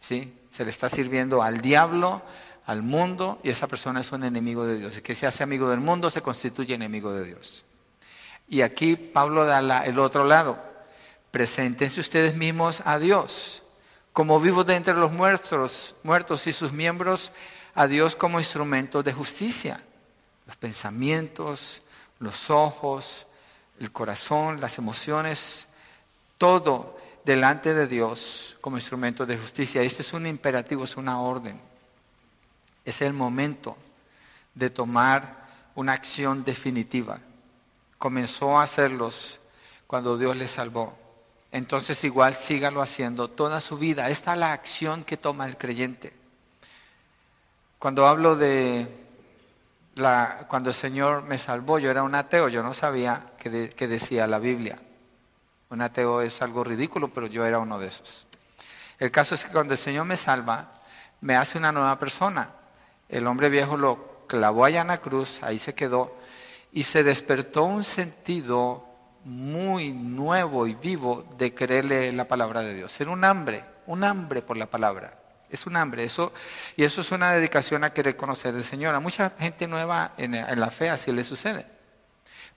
[0.01, 0.37] ¿Sí?
[0.51, 2.23] Se le está sirviendo al diablo,
[2.65, 4.97] al mundo, y esa persona es un enemigo de Dios.
[4.97, 7.63] El que se hace amigo del mundo se constituye enemigo de Dios.
[8.49, 10.59] Y aquí Pablo da el otro lado.
[11.31, 13.63] Preséntense ustedes mismos a Dios
[14.13, 17.31] como vivos de entre los muertos, muertos y sus miembros
[17.75, 19.83] a Dios como instrumento de justicia.
[20.47, 21.81] Los pensamientos,
[22.19, 23.27] los ojos,
[23.79, 25.67] el corazón, las emociones,
[26.37, 29.81] todo delante de Dios como instrumento de justicia.
[29.81, 31.59] Este es un imperativo, es una orden.
[32.83, 33.77] Es el momento
[34.55, 37.19] de tomar una acción definitiva.
[37.97, 39.39] Comenzó a hacerlos
[39.87, 40.97] cuando Dios les salvó
[41.51, 44.09] entonces igual sígalo haciendo toda su vida.
[44.09, 46.13] Esta es la acción que toma el creyente.
[47.79, 48.87] Cuando hablo de
[49.95, 54.27] la, cuando el Señor me salvó, yo era un ateo, yo no sabía qué, decía
[54.27, 54.79] la Biblia.
[55.69, 58.27] Un ateo es algo ridículo, pero yo era uno de esos.
[58.99, 60.73] El caso es que cuando el Señor me salva,
[61.21, 62.49] me hace una nueva persona.
[63.07, 66.15] El hombre viejo lo clavó allá en la cruz, ahí se quedó,
[66.71, 68.88] y se despertó un sentido
[69.25, 72.99] muy nuevo y vivo de creerle la palabra de Dios.
[72.99, 75.17] Era un hambre, un hambre por la palabra.
[75.49, 76.31] Es un hambre, eso,
[76.75, 78.93] y eso es una dedicación a querer conocer al Señor.
[78.93, 81.65] A mucha gente nueva en, en la fe así le sucede.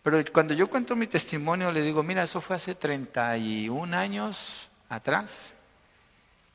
[0.02, 5.54] Pero cuando yo cuento mi testimonio, le digo, mira, eso fue hace 31 años atrás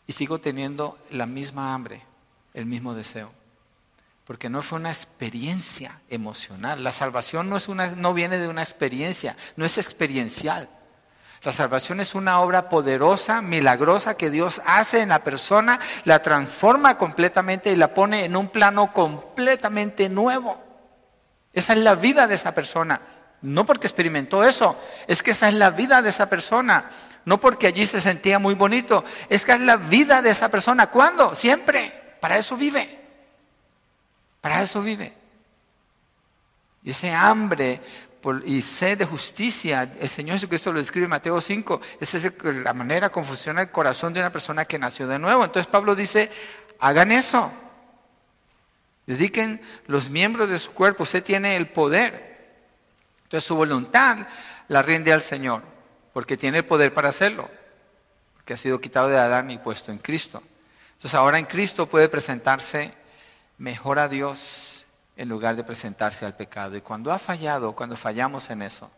[0.05, 2.03] y sigo teniendo la misma hambre,
[2.53, 3.36] el mismo deseo
[4.28, 6.84] porque no fue una experiencia emocional.
[6.84, 10.67] La salvación no, es una, no viene de una experiencia, no es experiencial.
[11.43, 16.97] La salvación es una obra poderosa, milagrosa que Dios hace en la persona, la transforma
[16.97, 20.61] completamente y la pone en un plano completamente nuevo.
[21.53, 22.99] Esa es la vida de esa persona.
[23.41, 26.89] No porque experimentó eso, es que esa es la vida de esa persona.
[27.23, 30.88] No porque allí se sentía muy bonito, es que es la vida de esa persona.
[30.88, 31.34] ¿Cuándo?
[31.34, 32.17] Siempre.
[32.19, 33.06] Para eso vive.
[34.47, 35.11] Para eso vive.
[36.81, 37.81] Y ese hambre
[38.45, 42.73] y sed de justicia, el Señor Jesucristo lo describe en Mateo 5, esa es la
[42.73, 45.43] manera como funciona el corazón de una persona que nació de nuevo.
[45.43, 46.31] Entonces Pablo dice,
[46.79, 47.51] hagan eso.
[49.05, 52.55] Dediquen los miembros de su cuerpo, usted tiene el poder.
[53.23, 54.27] Entonces su voluntad
[54.69, 55.61] la rinde al Señor,
[56.13, 57.49] porque tiene el poder para hacerlo,
[58.35, 60.41] porque ha sido quitado de Adán y puesto en Cristo.
[60.93, 62.93] Entonces ahora en Cristo puede presentarse
[63.57, 64.85] mejor a Dios
[65.15, 66.77] en lugar de presentarse al pecado.
[66.77, 68.89] Y cuando ha fallado, cuando fallamos en eso,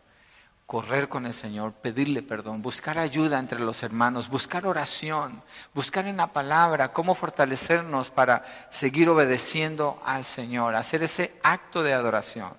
[0.66, 5.42] correr con el Señor, pedirle perdón, buscar ayuda entre los hermanos, buscar oración,
[5.74, 11.92] buscar en la palabra cómo fortalecernos para seguir obedeciendo al Señor, hacer ese acto de
[11.92, 12.52] adoración.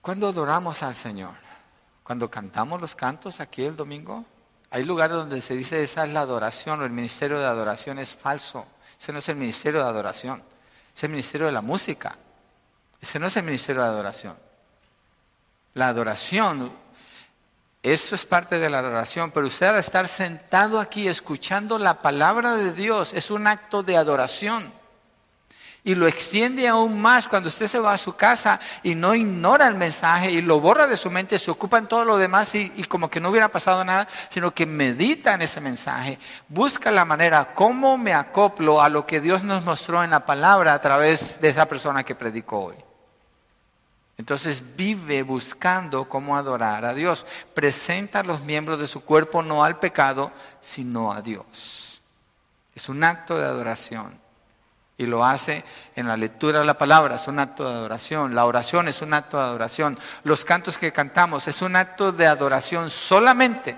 [0.00, 1.34] ¿Cuándo adoramos al Señor?
[2.02, 4.24] ¿Cuando cantamos los cantos aquí el domingo?
[4.72, 8.14] Hay lugares donde se dice esa es la adoración o el ministerio de adoración es
[8.14, 8.66] falso.
[8.98, 10.42] Ese no es el ministerio de adoración,
[10.96, 12.16] es el ministerio de la música.
[12.98, 14.34] Ese no es el ministerio de adoración.
[15.74, 16.72] La adoración,
[17.82, 22.54] eso es parte de la adoración, pero usted al estar sentado aquí escuchando la palabra
[22.54, 24.72] de Dios es un acto de adoración.
[25.84, 29.66] Y lo extiende aún más cuando usted se va a su casa y no ignora
[29.66, 32.70] el mensaje y lo borra de su mente, se ocupa en todo lo demás y,
[32.88, 37.52] como que no hubiera pasado nada, sino que medita en ese mensaje, busca la manera,
[37.52, 41.48] cómo me acoplo a lo que Dios nos mostró en la palabra a través de
[41.48, 42.76] esa persona que predicó hoy.
[44.18, 47.26] Entonces vive buscando cómo adorar a Dios.
[47.54, 50.30] Presenta a los miembros de su cuerpo no al pecado,
[50.60, 52.00] sino a Dios.
[52.72, 54.21] Es un acto de adoración.
[54.98, 55.64] Y lo hace
[55.96, 58.34] en la lectura de la palabra, es un acto de adoración.
[58.34, 59.98] La oración es un acto de adoración.
[60.22, 63.76] Los cantos que cantamos es un acto de adoración solamente,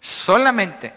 [0.00, 0.92] solamente,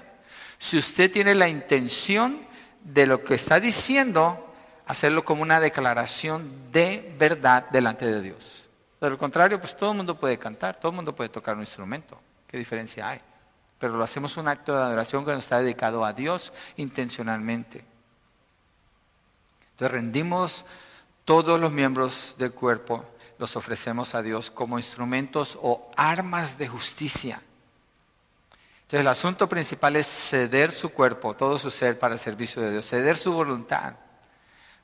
[0.64, 2.40] si usted tiene la intención
[2.84, 4.54] de lo que está diciendo,
[4.88, 8.70] hacerlo como una declaración de verdad delante de Dios.
[9.02, 11.62] De lo contrario, pues todo el mundo puede cantar, todo el mundo puede tocar un
[11.62, 12.18] instrumento.
[12.48, 13.20] ¿Qué diferencia hay?
[13.78, 17.84] Pero lo hacemos un acto de adoración cuando está dedicado a Dios intencionalmente.
[19.88, 20.66] Rendimos
[21.26, 23.06] todos los miembros del cuerpo,
[23.38, 27.42] los ofrecemos a Dios como instrumentos o armas de justicia.
[28.82, 32.72] Entonces el asunto principal es ceder su cuerpo, todo su ser para el servicio de
[32.72, 33.96] Dios, ceder su voluntad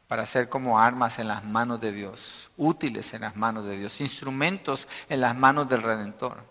[0.08, 4.02] para ser como armas en las manos de Dios, útiles en las manos de Dios,
[4.02, 6.44] instrumentos en las manos del Redentor.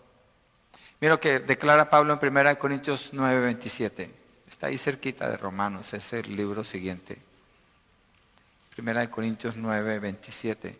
[1.01, 4.09] Mira lo que declara Pablo en 1 Corintios 9:27.
[4.49, 7.28] Está ahí cerquita de Romanos, es el libro siguiente.
[8.79, 10.79] Primera de Corintios 9, 27.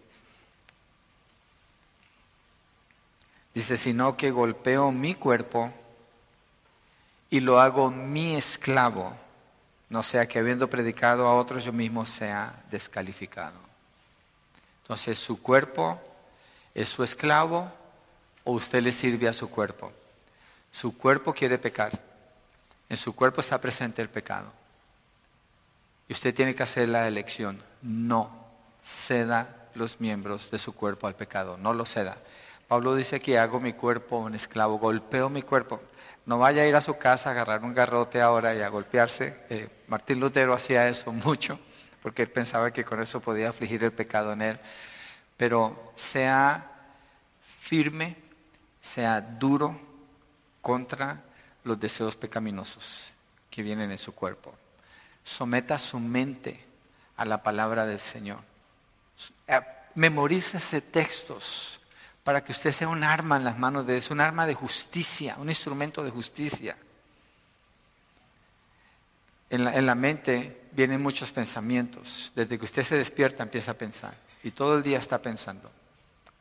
[3.53, 5.69] Dice, sino que golpeo mi cuerpo
[7.29, 9.13] y lo hago mi esclavo,
[9.89, 13.59] no sea que habiendo predicado a otros yo mismo sea descalificado.
[14.83, 15.99] Entonces, ¿su cuerpo
[16.73, 17.69] es su esclavo
[18.45, 19.91] o usted le sirve a su cuerpo?
[20.71, 21.91] Su cuerpo quiere pecar.
[22.87, 24.53] En su cuerpo está presente el pecado.
[26.09, 27.61] Y usted tiene que hacer la elección.
[27.83, 28.31] No
[28.83, 31.55] ceda los miembros de su cuerpo al pecado.
[31.55, 32.17] No lo ceda.
[32.67, 35.79] Pablo dice que hago mi cuerpo un esclavo, golpeo mi cuerpo.
[36.25, 39.45] No vaya a ir a su casa a agarrar un garrote ahora y a golpearse.
[39.51, 41.59] Eh, Martín Lutero hacía eso mucho,
[42.01, 44.59] porque él pensaba que con eso podía afligir el pecado en él.
[45.37, 46.71] Pero sea
[47.43, 48.15] firme,
[48.81, 49.79] sea duro
[50.59, 51.21] contra
[51.63, 53.13] los deseos pecaminosos
[53.51, 54.55] que vienen en su cuerpo
[55.29, 56.65] someta su mente
[57.15, 58.39] a la palabra del Señor.
[59.47, 59.59] Eh,
[59.93, 61.79] memorícese textos
[62.23, 65.35] para que usted sea un arma en las manos de Dios, un arma de justicia,
[65.37, 66.75] un instrumento de justicia.
[69.51, 72.31] En la, en la mente vienen muchos pensamientos.
[72.35, 75.71] Desde que usted se despierta empieza a pensar y todo el día está pensando.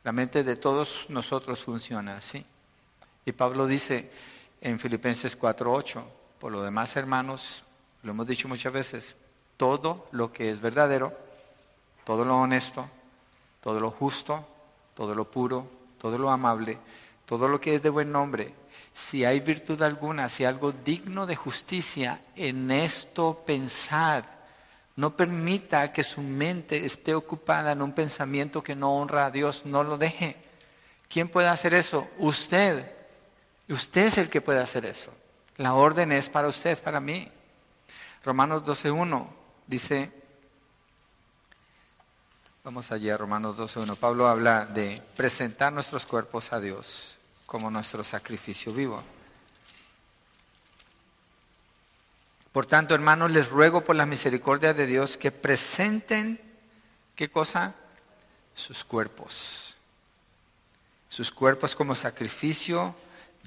[0.03, 2.43] La mente de todos nosotros funciona así.
[3.23, 4.09] Y Pablo dice
[4.61, 6.03] en Filipenses 4:8,
[6.39, 7.63] por lo demás, hermanos,
[8.03, 9.17] lo hemos dicho muchas veces,
[9.57, 11.13] todo lo que es verdadero,
[12.03, 12.89] todo lo honesto,
[13.61, 14.45] todo lo justo,
[14.93, 16.77] todo lo puro, todo lo amable,
[17.25, 18.53] todo lo que es de buen nombre,
[18.93, 24.23] si hay virtud alguna, si hay algo digno de justicia, en esto pensad.
[24.95, 29.61] No permita que su mente esté ocupada en un pensamiento que no honra a Dios,
[29.65, 30.35] no lo deje.
[31.07, 32.07] ¿Quién puede hacer eso?
[32.17, 32.91] Usted.
[33.69, 35.13] Usted es el que puede hacer eso.
[35.57, 37.31] La orden es para usted, para mí.
[38.23, 39.27] Romanos 12.1
[39.65, 40.11] dice,
[42.63, 47.15] vamos allá, Romanos 12.1, Pablo habla de presentar nuestros cuerpos a Dios
[47.45, 49.01] como nuestro sacrificio vivo.
[52.51, 56.41] Por tanto, hermanos, les ruego por la misericordia de Dios que presenten,
[57.15, 57.75] ¿qué cosa?
[58.53, 59.77] Sus cuerpos.
[61.07, 62.95] Sus cuerpos como sacrificio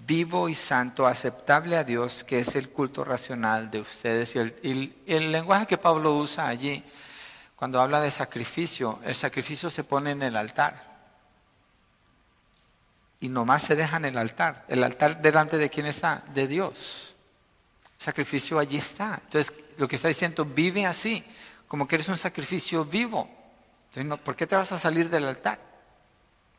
[0.07, 4.35] vivo y santo, aceptable a Dios, que es el culto racional de ustedes.
[4.35, 6.83] Y el, lenguaje que Pablo usa allí,
[7.57, 10.91] cuando habla de sacrificio, el sacrificio se pone en el altar.
[13.21, 14.65] Y nomás se deja en el altar.
[14.69, 16.25] ¿El altar delante de quién está?
[16.35, 17.15] De Dios.
[17.99, 19.21] Sacrificio allí está.
[19.25, 21.25] Entonces, lo que está diciendo, vive así,
[21.69, 23.31] como que eres un sacrificio vivo.
[23.95, 25.72] Entonces, ¿por qué te vas a salir del altar?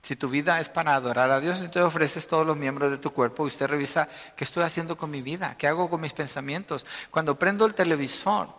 [0.04, 3.14] Si tu vida es para adorar a Dios, entonces ofreces todos los miembros de tu
[3.14, 6.86] cuerpo y usted revisa qué estoy haciendo con mi vida, qué hago con mis pensamientos.
[7.10, 8.50] Cuando prendo el televisor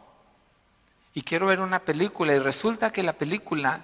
[1.12, 3.82] y quiero ver una película y resulta que la película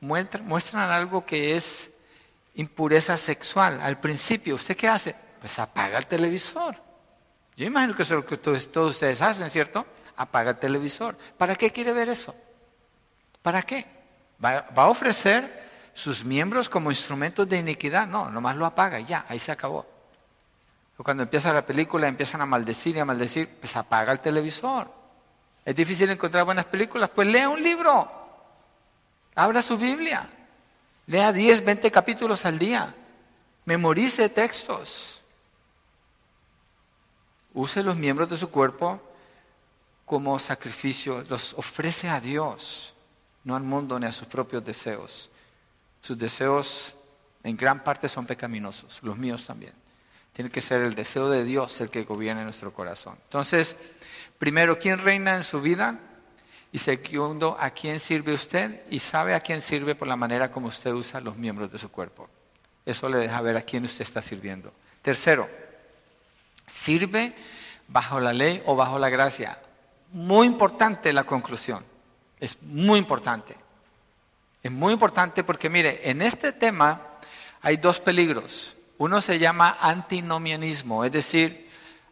[0.00, 1.90] muestra, muestran algo que es
[2.54, 3.80] impureza sexual.
[3.82, 5.16] Al principio, ¿usted qué hace?
[5.40, 6.76] Pues apaga el televisor.
[7.56, 9.84] Yo imagino que es lo que todos, todos ustedes hacen, ¿cierto?
[10.16, 11.18] Apaga el televisor.
[11.36, 12.32] ¿Para qué quiere ver eso?
[13.42, 13.86] ¿Para qué?
[14.42, 18.06] Va, va a ofrecer sus miembros como instrumentos de iniquidad.
[18.06, 19.86] No, nomás lo apaga y ya, ahí se acabó.
[20.96, 24.88] cuando empieza la película empiezan a maldecir y a maldecir, pues apaga el televisor.
[25.64, 28.10] Es difícil encontrar buenas películas, pues lea un libro.
[29.34, 30.28] Abra su Biblia.
[31.06, 32.94] Lea 10, 20 capítulos al día.
[33.64, 35.20] Memorice textos.
[37.54, 39.00] Use los miembros de su cuerpo
[40.04, 41.24] como sacrificio.
[41.28, 42.94] Los ofrece a Dios,
[43.44, 45.30] no al mundo ni a sus propios deseos.
[46.02, 46.96] Sus deseos
[47.44, 49.72] en gran parte son pecaminosos, los míos también.
[50.32, 53.16] Tiene que ser el deseo de Dios el que gobierne nuestro corazón.
[53.22, 53.76] Entonces,
[54.36, 56.00] primero, ¿quién reina en su vida?
[56.72, 58.82] Y segundo, ¿a quién sirve usted?
[58.90, 61.88] Y sabe a quién sirve por la manera como usted usa los miembros de su
[61.88, 62.28] cuerpo.
[62.84, 64.72] Eso le deja ver a quién usted está sirviendo.
[65.02, 65.48] Tercero,
[66.66, 67.32] ¿sirve
[67.86, 69.56] bajo la ley o bajo la gracia?
[70.10, 71.84] Muy importante la conclusión.
[72.40, 73.61] Es muy importante.
[74.62, 77.00] Es muy importante porque, mire, en este tema
[77.60, 78.76] hay dos peligros.
[78.98, 81.68] Uno se llama antinomianismo, es decir,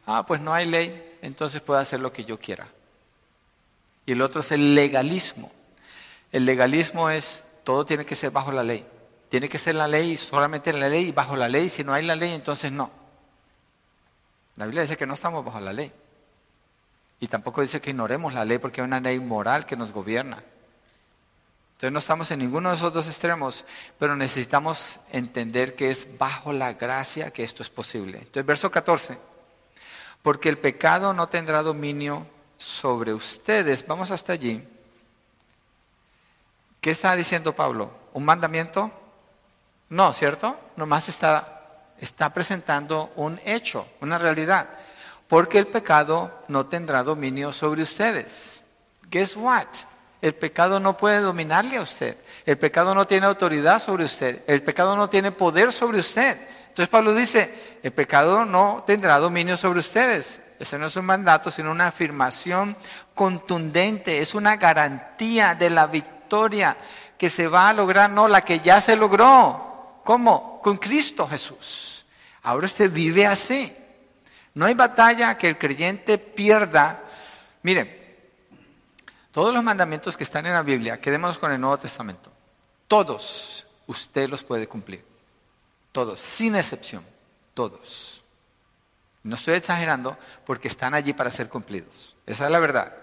[0.06, 2.66] ah, pues no hay ley, entonces puedo hacer lo que yo quiera.
[4.06, 5.52] Y el otro es el legalismo.
[6.32, 8.84] El legalismo es, todo tiene que ser bajo la ley.
[9.28, 11.68] Tiene que ser la ley, solamente la ley y bajo la ley.
[11.68, 12.90] Si no hay la ley, entonces no.
[14.56, 15.92] La Biblia dice que no estamos bajo la ley.
[17.20, 20.42] Y tampoco dice que ignoremos la ley porque hay una ley moral que nos gobierna.
[21.80, 23.64] Entonces no estamos en ninguno de esos dos extremos,
[23.98, 28.18] pero necesitamos entender que es bajo la gracia que esto es posible.
[28.18, 29.18] Entonces, verso 14.
[30.20, 32.26] Porque el pecado no tendrá dominio
[32.58, 33.86] sobre ustedes.
[33.86, 34.62] Vamos hasta allí.
[36.82, 37.90] ¿Qué está diciendo Pablo?
[38.12, 38.90] ¿Un mandamiento?
[39.88, 40.60] No, ¿cierto?
[40.76, 44.68] Nomás está, está presentando un hecho, una realidad.
[45.28, 48.62] Porque el pecado no tendrá dominio sobre ustedes.
[49.08, 49.89] Guess what?
[50.22, 52.16] El pecado no puede dominarle a usted.
[52.44, 54.42] El pecado no tiene autoridad sobre usted.
[54.46, 56.38] El pecado no tiene poder sobre usted.
[56.68, 60.40] Entonces Pablo dice, el pecado no tendrá dominio sobre ustedes.
[60.58, 62.76] Ese no es un mandato, sino una afirmación
[63.14, 64.20] contundente.
[64.20, 66.76] Es una garantía de la victoria
[67.16, 70.00] que se va a lograr, no la que ya se logró.
[70.04, 70.60] ¿Cómo?
[70.62, 72.04] Con Cristo Jesús.
[72.42, 73.74] Ahora usted vive así.
[74.54, 77.00] No hay batalla que el creyente pierda.
[77.62, 77.99] Miren,
[79.32, 82.30] todos los mandamientos que están en la Biblia, quedémonos con el Nuevo Testamento.
[82.88, 85.04] Todos usted los puede cumplir.
[85.92, 87.04] Todos, sin excepción.
[87.54, 88.22] Todos.
[89.22, 90.16] No estoy exagerando
[90.46, 92.16] porque están allí para ser cumplidos.
[92.26, 92.94] Esa es la verdad.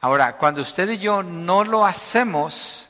[0.00, 2.88] Ahora, cuando usted y yo no lo hacemos,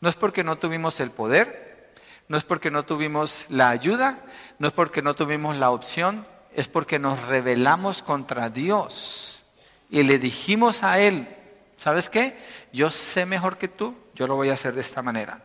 [0.00, 1.92] no es porque no tuvimos el poder,
[2.28, 4.24] no es porque no tuvimos la ayuda,
[4.58, 9.42] no es porque no tuvimos la opción, es porque nos rebelamos contra Dios
[9.90, 11.35] y le dijimos a Él,
[11.76, 12.38] ¿sabes qué?
[12.72, 15.40] Yo sé mejor que tú, yo lo voy a hacer de esta manera.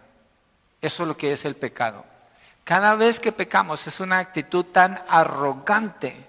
[0.81, 2.05] Eso es lo que es el pecado.
[2.63, 6.27] Cada vez que pecamos es una actitud tan arrogante,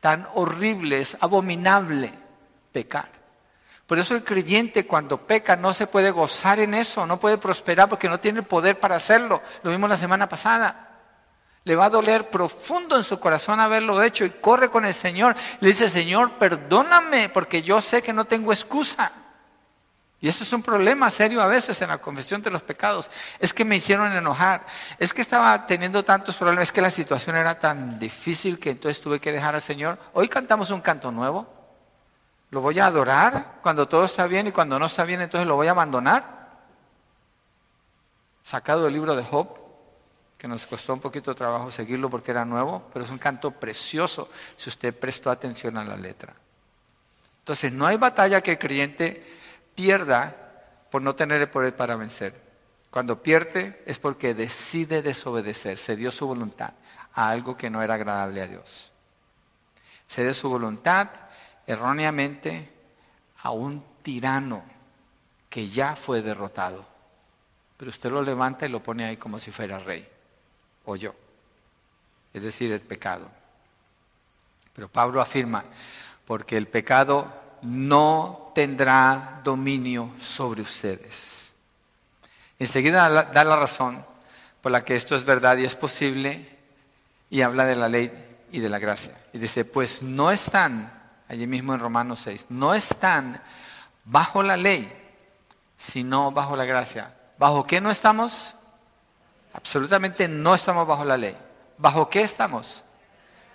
[0.00, 2.12] tan horrible, es abominable
[2.72, 3.08] pecar.
[3.86, 7.88] Por eso el creyente cuando peca no se puede gozar en eso, no puede prosperar
[7.88, 9.42] porque no tiene el poder para hacerlo.
[9.62, 10.91] Lo vimos la semana pasada.
[11.64, 15.36] Le va a doler profundo en su corazón haberlo hecho y corre con el Señor.
[15.60, 19.12] Le dice, Señor, perdóname porque yo sé que no tengo excusa.
[20.20, 23.10] Y ese es un problema serio a veces en la confesión de los pecados.
[23.40, 24.64] Es que me hicieron enojar.
[24.98, 26.68] Es que estaba teniendo tantos problemas.
[26.68, 29.98] Es que la situación era tan difícil que entonces tuve que dejar al Señor.
[30.12, 31.52] Hoy cantamos un canto nuevo.
[32.50, 35.56] ¿Lo voy a adorar cuando todo está bien y cuando no está bien entonces lo
[35.56, 36.50] voy a abandonar?
[38.44, 39.48] Sacado del libro de Job,
[40.42, 43.52] que nos costó un poquito de trabajo seguirlo porque era nuevo, pero es un canto
[43.52, 46.34] precioso si usted prestó atención a la letra.
[47.38, 49.24] Entonces no hay batalla que el creyente
[49.76, 50.34] pierda
[50.90, 52.34] por no tener el poder para vencer.
[52.90, 56.72] Cuando pierde es porque decide desobedecer, se dio su voluntad
[57.14, 58.90] a algo que no era agradable a Dios.
[60.08, 61.08] Se dio su voluntad
[61.68, 62.68] erróneamente
[63.44, 64.64] a un tirano
[65.48, 66.84] que ya fue derrotado.
[67.76, 70.08] Pero usted lo levanta y lo pone ahí como si fuera rey,
[70.84, 71.14] o yo.
[72.32, 73.28] Es decir, el pecado.
[74.74, 75.64] Pero Pablo afirma,
[76.26, 81.50] porque el pecado no tendrá dominio sobre ustedes.
[82.58, 84.04] Enseguida da la razón
[84.60, 86.48] por la que esto es verdad y es posible
[87.28, 88.10] y habla de la ley
[88.52, 89.18] y de la gracia.
[89.32, 90.92] Y dice, pues no están,
[91.28, 93.42] allí mismo en Romanos 6, no están
[94.04, 94.90] bajo la ley,
[95.76, 97.14] sino bajo la gracia.
[97.38, 98.54] ¿Bajo qué no estamos?
[99.52, 101.36] Absolutamente no estamos bajo la ley.
[101.78, 102.82] ¿Bajo qué estamos?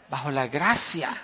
[0.09, 1.21] Bajo la gracia.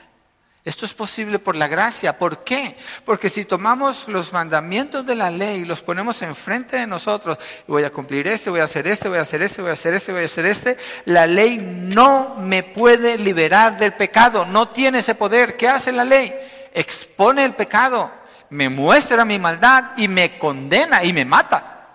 [0.66, 2.18] Esto es posible por la gracia.
[2.18, 2.78] ¿Por qué?
[3.04, 7.84] Porque si tomamos los mandamientos de la ley y los ponemos enfrente de nosotros, voy
[7.84, 10.14] a cumplir este, voy a hacer este, voy a hacer este, voy a hacer este,
[10.14, 15.16] voy a hacer este, la ley no me puede liberar del pecado, no tiene ese
[15.16, 15.58] poder.
[15.58, 16.34] ¿Qué hace la ley?
[16.74, 18.10] Expone el pecado,
[18.50, 21.90] me muestra mi maldad y me condena y me mata,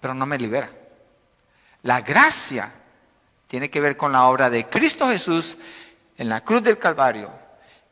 [0.00, 0.70] pero no me libera.
[1.84, 2.70] La gracia
[3.46, 5.56] tiene que ver con la obra de Cristo Jesús
[6.18, 7.30] en la cruz del Calvario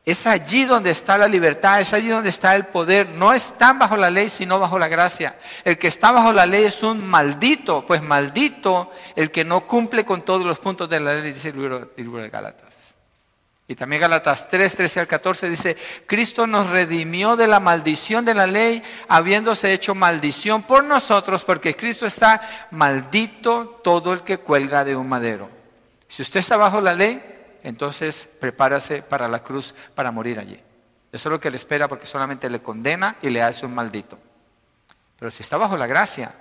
[0.05, 3.09] es allí donde está la libertad, es allí donde está el poder.
[3.11, 5.37] No están bajo la ley, sino bajo la gracia.
[5.65, 10.05] El que está bajo la ley es un maldito, pues maldito el que no cumple
[10.05, 12.72] con todos los puntos de la ley, dice el libro, de Gálatas.
[13.73, 18.35] Y también Gálatas 3, 13 al 14 dice, Cristo nos redimió de la maldición de
[18.35, 24.85] la ley, habiéndose hecho maldición por nosotros, porque Cristo está maldito todo el que cuelga
[24.85, 25.49] de un madero.
[26.07, 27.23] Si usted está bajo la ley,
[27.63, 30.61] entonces prepárase para la cruz para morir allí.
[31.11, 34.19] Eso es lo que le espera porque solamente le condena y le hace un maldito.
[35.19, 36.35] Pero si está bajo la gracia,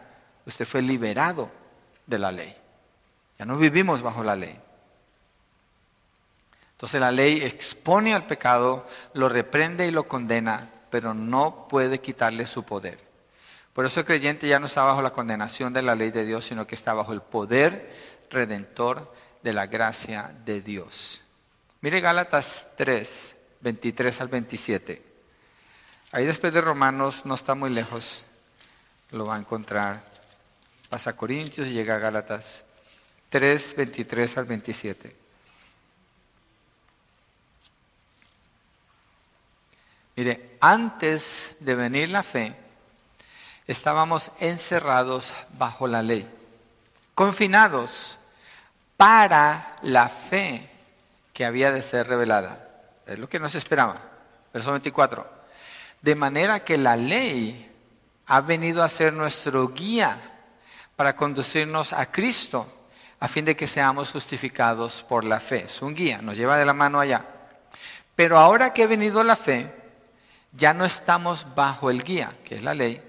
[0.46, 1.50] usted fue liberado
[2.06, 2.54] de la ley.
[3.40, 4.60] Ya no vivimos bajo la ley.
[6.82, 12.48] Entonces la ley expone al pecado, lo reprende y lo condena, pero no puede quitarle
[12.48, 12.98] su poder.
[13.72, 16.44] Por eso el creyente ya no está bajo la condenación de la ley de Dios,
[16.44, 19.14] sino que está bajo el poder redentor
[19.44, 21.22] de la gracia de Dios.
[21.82, 25.04] Mire Gálatas 3, 23 al 27.
[26.14, 28.24] Ahí después de Romanos no está muy lejos,
[29.12, 30.04] lo va a encontrar.
[30.90, 32.64] Pasa a Corintios y llega a Gálatas
[33.30, 35.21] 3, 23 al 27.
[40.16, 42.56] Mire, antes de venir la fe,
[43.68, 46.28] estábamos encerrados bajo la ley,
[47.16, 48.18] confinados
[48.98, 50.70] para la fe
[51.34, 52.68] que había de ser revelada.
[53.08, 54.02] Es lo que nos esperaba.
[54.54, 55.26] Verso 24.
[56.02, 57.72] De manera que la ley
[58.28, 60.18] ha venido a ser nuestro guía
[60.96, 62.68] para conducirnos a Cristo,
[63.20, 65.66] a fin de que seamos justificados por la fe.
[65.66, 67.26] Es un guía, nos lleva de la mano allá.
[68.16, 69.81] Pero ahora que ha venido la fe,
[70.52, 73.02] ya no estamos bajo el guía, que es la ley,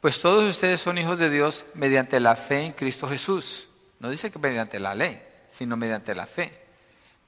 [0.00, 3.68] pues todos ustedes son hijos de Dios mediante la fe en Cristo Jesús.
[3.98, 5.22] No dice que mediante la ley
[5.56, 6.52] sino mediante la fe.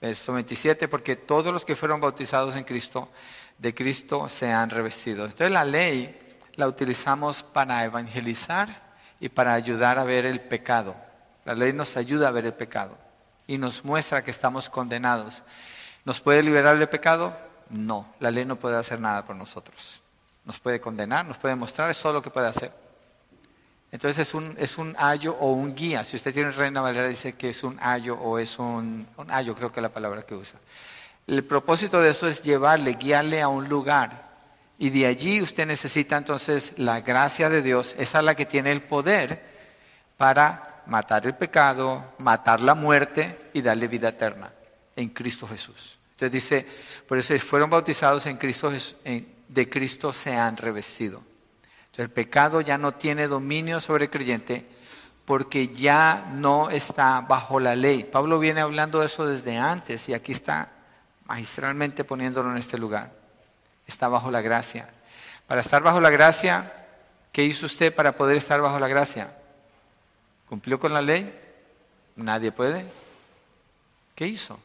[0.00, 3.08] Verso 27, porque todos los que fueron bautizados en Cristo,
[3.56, 5.24] de Cristo se han revestido.
[5.24, 6.16] Entonces la ley
[6.54, 8.82] la utilizamos para evangelizar
[9.18, 10.94] y para ayudar a ver el pecado.
[11.44, 12.96] La ley nos ayuda a ver el pecado
[13.46, 15.42] y nos muestra que estamos condenados.
[16.04, 17.36] ¿Nos puede liberar del pecado?
[17.70, 20.00] No, la ley no puede hacer nada por nosotros.
[20.44, 22.72] Nos puede condenar, nos puede mostrar, es todo lo que puede hacer.
[23.90, 26.04] Entonces es un, es un ayo o un guía.
[26.04, 29.54] Si usted tiene Reina Valera, dice que es un ayo o es un, un ayo,
[29.54, 30.58] creo que es la palabra que usa.
[31.26, 34.28] El propósito de eso es llevarle, guiarle a un lugar.
[34.78, 37.94] Y de allí usted necesita entonces la gracia de Dios.
[37.98, 39.42] Esa es la que tiene el poder
[40.16, 44.52] para matar el pecado, matar la muerte y darle vida eterna
[44.96, 45.97] en Cristo Jesús.
[46.18, 46.66] Entonces dice,
[47.06, 48.72] por eso fueron bautizados en Cristo,
[49.48, 51.22] de Cristo se han revestido.
[51.96, 54.64] El pecado ya no tiene dominio sobre el creyente
[55.24, 58.04] porque ya no está bajo la ley.
[58.04, 60.70] Pablo viene hablando de eso desde antes y aquí está
[61.26, 63.12] magistralmente poniéndolo en este lugar.
[63.84, 64.88] Está bajo la gracia.
[65.48, 66.72] Para estar bajo la gracia,
[67.38, 69.32] ¿Qué hizo usted para poder estar bajo la gracia?
[70.48, 71.32] ¿Cumplió con la ley?
[72.16, 72.84] Nadie puede.
[74.16, 74.58] ¿Qué hizo?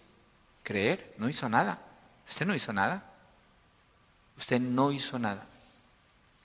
[0.63, 1.13] Creer.
[1.17, 1.79] No hizo nada.
[2.27, 3.03] Usted no hizo nada.
[4.37, 5.45] Usted no hizo nada.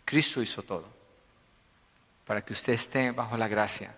[0.04, 0.88] Cristo hizo todo.
[2.26, 3.94] Para que usted esté bajo la gracia.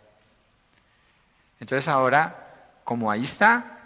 [1.58, 3.80] Entonces ahora, como ahí está,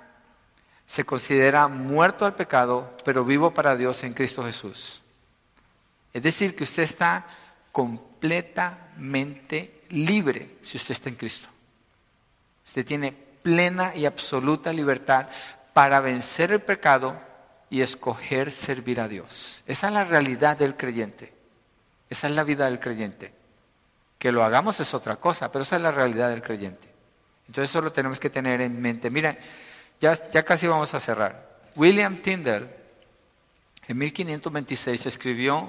[0.87, 5.03] se considera muerto al pecado, pero vivo para Dios en Cristo Jesús.
[6.13, 7.27] Es decir, que usted está
[7.73, 11.49] completamente libre si usted está en Cristo.
[12.67, 15.29] Usted tiene plena y absoluta libertad
[15.75, 17.21] para vencer el pecado
[17.69, 19.63] y escoger servir a Dios.
[19.67, 21.35] Esa es la realidad del creyente.
[22.09, 23.35] Esa es la vida del creyente.
[24.19, 26.89] Que lo hagamos es otra cosa, pero esa es la realidad del creyente.
[27.49, 29.11] Entonces eso lo tenemos que tener en mente.
[29.11, 29.37] Mira,
[30.01, 31.59] ya, casi vamos a cerrar.
[31.75, 32.71] William Tyndall
[33.89, 35.69] en 1526 escribió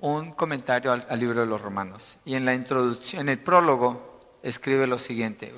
[0.00, 4.20] un comentario al, al, libro de los romanos y en la introducción, en el prólogo,
[4.42, 5.54] escribe lo siguiente.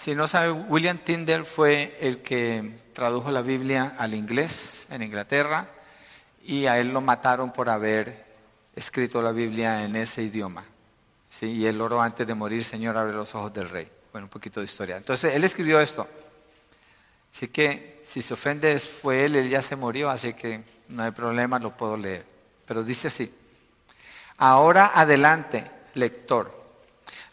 [0.00, 5.68] Si no sabe, William Tyndall fue el que tradujo la Biblia al inglés en Inglaterra
[6.44, 8.24] y a él lo mataron por haber
[8.76, 10.64] escrito la Biblia en ese idioma.
[11.28, 11.46] ¿sí?
[11.46, 13.90] Y él oró antes de morir, Señor, abre los ojos del rey.
[14.12, 14.96] Bueno, un poquito de historia.
[14.96, 16.06] Entonces, él escribió esto.
[17.34, 21.10] Así que si se ofende fue él, él ya se murió, así que no hay
[21.10, 22.24] problema, lo puedo leer.
[22.66, 23.34] Pero dice así,
[24.36, 26.56] ahora adelante, lector,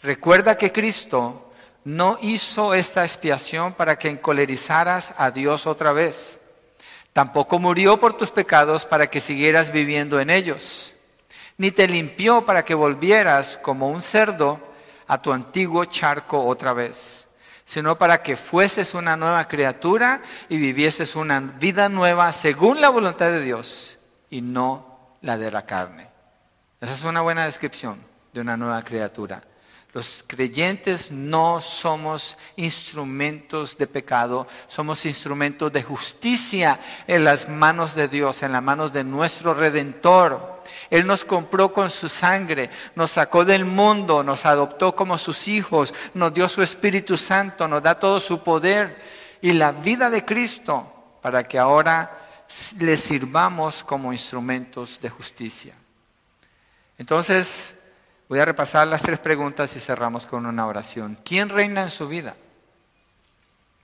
[0.01, 1.44] recuerda que Cristo
[1.85, 6.39] no hizo esta expiación para que encolerizaras a Dios otra vez.
[7.13, 10.93] Tampoco murió por tus pecados para que siguieras viviendo en ellos.
[11.57, 14.59] Ni te limpió para que volvieras como un cerdo
[15.07, 17.27] a tu antiguo charco otra vez,
[17.65, 23.27] sino para que fueses una nueva criatura y vivieses una vida nueva según la voluntad
[23.27, 23.99] de Dios
[24.31, 26.09] y no la de la carne.
[26.81, 27.99] Esa es una buena descripción
[28.33, 29.43] de una nueva criatura.
[29.95, 38.09] Los creyentes no somos instrumentos de pecado, somos instrumentos de justicia en las manos de
[38.09, 40.61] Dios, en las manos de nuestro Redentor.
[40.89, 45.93] Él nos compró con su sangre, nos sacó del mundo, nos adoptó como sus hijos,
[46.13, 49.01] nos dio su Espíritu Santo, nos da todo su poder
[49.39, 50.91] y la vida de Cristo
[51.21, 52.43] para que ahora
[52.79, 55.73] le sirvamos como instrumentos de justicia.
[56.97, 57.74] Entonces,
[58.27, 61.17] Voy a repasar las tres preguntas y cerramos con una oración.
[61.23, 62.35] ¿Quién reina en su vida?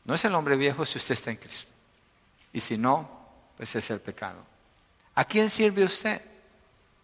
[0.03, 1.71] No es el hombre viejo si usted está en Cristo.
[2.51, 3.07] Y si no,
[3.55, 4.39] pues es el pecado.
[5.13, 6.21] ¿A quién sirve usted?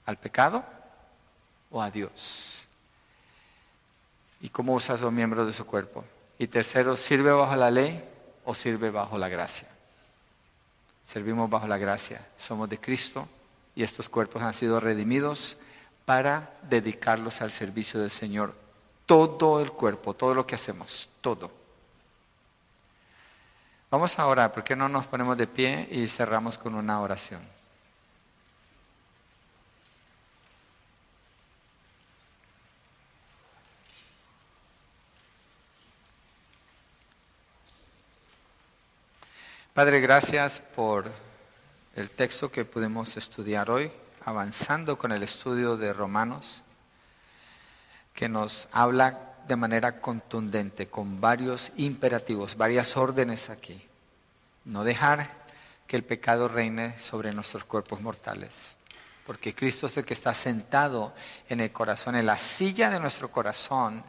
[0.06, 0.64] ¿Al pecado
[1.70, 2.64] o a Dios?
[4.42, 6.04] ¿Y cómo usa los miembros de su cuerpo?
[6.40, 8.04] Y tercero, ¿sirve bajo la ley
[8.46, 9.68] o sirve bajo la gracia?
[11.08, 12.26] Servimos bajo la gracia.
[12.38, 13.28] Somos de Cristo
[13.76, 15.58] y estos cuerpos han sido redimidos
[16.08, 18.56] para dedicarlos al servicio del Señor.
[19.06, 21.52] Todo el cuerpo, todo lo que hacemos, todo.
[23.92, 27.42] Vamos a orar, ¿por qué no nos ponemos de pie y cerramos con una oración?
[39.74, 41.12] Padre, gracias por
[41.98, 43.92] el texto que pudimos estudiar hoy
[44.28, 46.62] avanzando con el estudio de Romanos,
[48.14, 53.82] que nos habla de manera contundente, con varios imperativos, varias órdenes aquí.
[54.66, 55.32] No dejar
[55.88, 58.76] que el pecado reine sobre nuestros cuerpos mortales,
[59.26, 61.14] porque Cristo es el que está sentado
[61.48, 64.04] en el corazón, en la silla de nuestro corazón,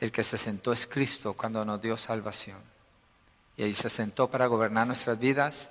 [0.00, 2.58] el que se sentó es Cristo cuando nos dio salvación.
[3.56, 5.68] Y ahí se sentó para gobernar nuestras vidas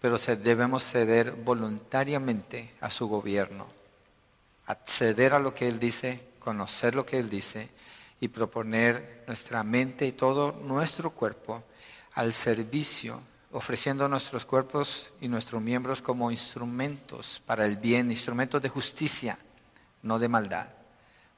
[0.00, 3.66] pero debemos ceder voluntariamente a su gobierno,
[4.66, 7.68] acceder a lo que Él dice, conocer lo que Él dice
[8.20, 11.64] y proponer nuestra mente y todo nuestro cuerpo
[12.14, 13.20] al servicio,
[13.52, 19.38] ofreciendo nuestros cuerpos y nuestros miembros como instrumentos para el bien, instrumentos de justicia,
[20.02, 20.66] no de maldad,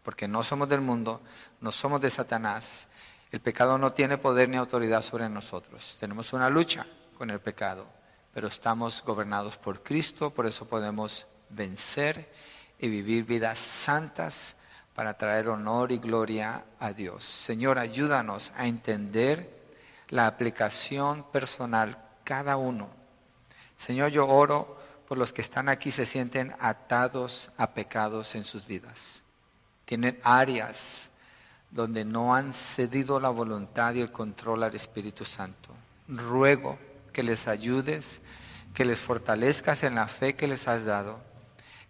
[0.02, 1.20] porque no somos del mundo,
[1.60, 2.88] no somos de Satanás.
[3.32, 5.96] El pecado no tiene poder ni autoridad sobre nosotros.
[6.00, 7.99] Tenemos una lucha con el pecado
[8.32, 12.30] pero estamos gobernados por Cristo, por eso podemos vencer
[12.78, 14.56] y vivir vidas santas
[14.94, 17.24] para traer honor y gloria a Dios.
[17.24, 19.48] Señor, ayúdanos a entender
[20.08, 22.88] la aplicación personal cada uno.
[23.78, 24.78] Señor, yo oro
[25.08, 29.22] por los que están aquí se sienten atados a pecados en sus vidas.
[29.84, 31.08] Tienen áreas
[31.70, 35.74] donde no han cedido la voluntad y el control al Espíritu Santo.
[36.08, 36.78] Ruego
[37.10, 38.20] que les ayudes,
[38.74, 41.20] que les fortalezcas en la fe que les has dado,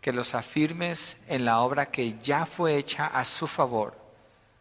[0.01, 3.99] que los afirmes en la obra que ya fue hecha a su favor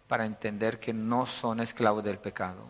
[0.08, 2.70] para entender que no son esclavos del pecado.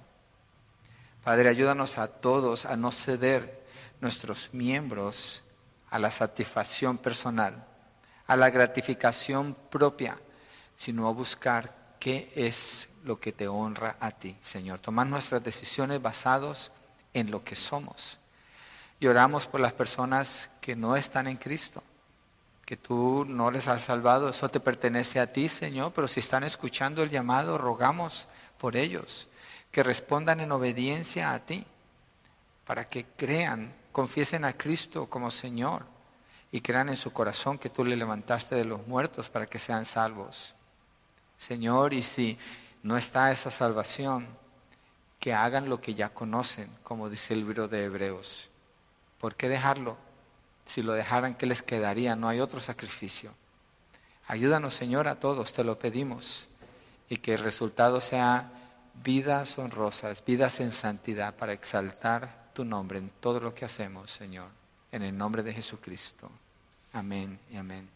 [1.23, 3.65] Padre, ayúdanos a todos a no ceder
[4.01, 5.41] nuestros miembros
[5.89, 7.65] a la satisfacción personal,
[8.27, 10.19] a la gratificación propia,
[10.75, 14.79] sino a buscar qué es lo que te honra a ti, Señor.
[14.79, 16.71] Tomar nuestras decisiones basadas
[17.13, 18.17] en lo que somos.
[18.99, 21.83] Y oramos por las personas que no están en Cristo,
[22.65, 24.29] que tú no les has salvado.
[24.29, 28.27] Eso te pertenece a ti, Señor, pero si están escuchando el llamado, rogamos
[28.57, 29.27] por ellos,
[29.71, 31.65] que respondan en obediencia a ti,
[32.65, 35.85] para que crean, confiesen a Cristo como Señor
[36.51, 39.85] y crean en su corazón que tú le levantaste de los muertos para que sean
[39.85, 40.55] salvos.
[41.39, 42.37] Señor, y si
[42.83, 44.27] no está esa salvación,
[45.19, 48.49] que hagan lo que ya conocen, como dice el libro de Hebreos.
[49.19, 49.97] ¿Por qué dejarlo?
[50.65, 52.15] Si lo dejaran, ¿qué les quedaría?
[52.15, 53.33] No hay otro sacrificio.
[54.27, 56.47] Ayúdanos, Señor, a todos, te lo pedimos.
[57.09, 58.51] Y que el resultado sea
[59.03, 64.49] vidas honrosas, vidas en santidad, para exaltar tu nombre en todo lo que hacemos, Señor.
[64.91, 66.29] En el nombre de Jesucristo.
[66.93, 67.89] Amén y amén.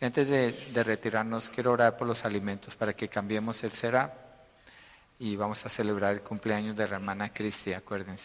[0.00, 4.25] Antes de, retirarnos, quiero orar por los alimentos para que cambiemos el será
[5.18, 8.14] y vamos a celebrar el cumpleaños de la hermana Cristi, acuérdense.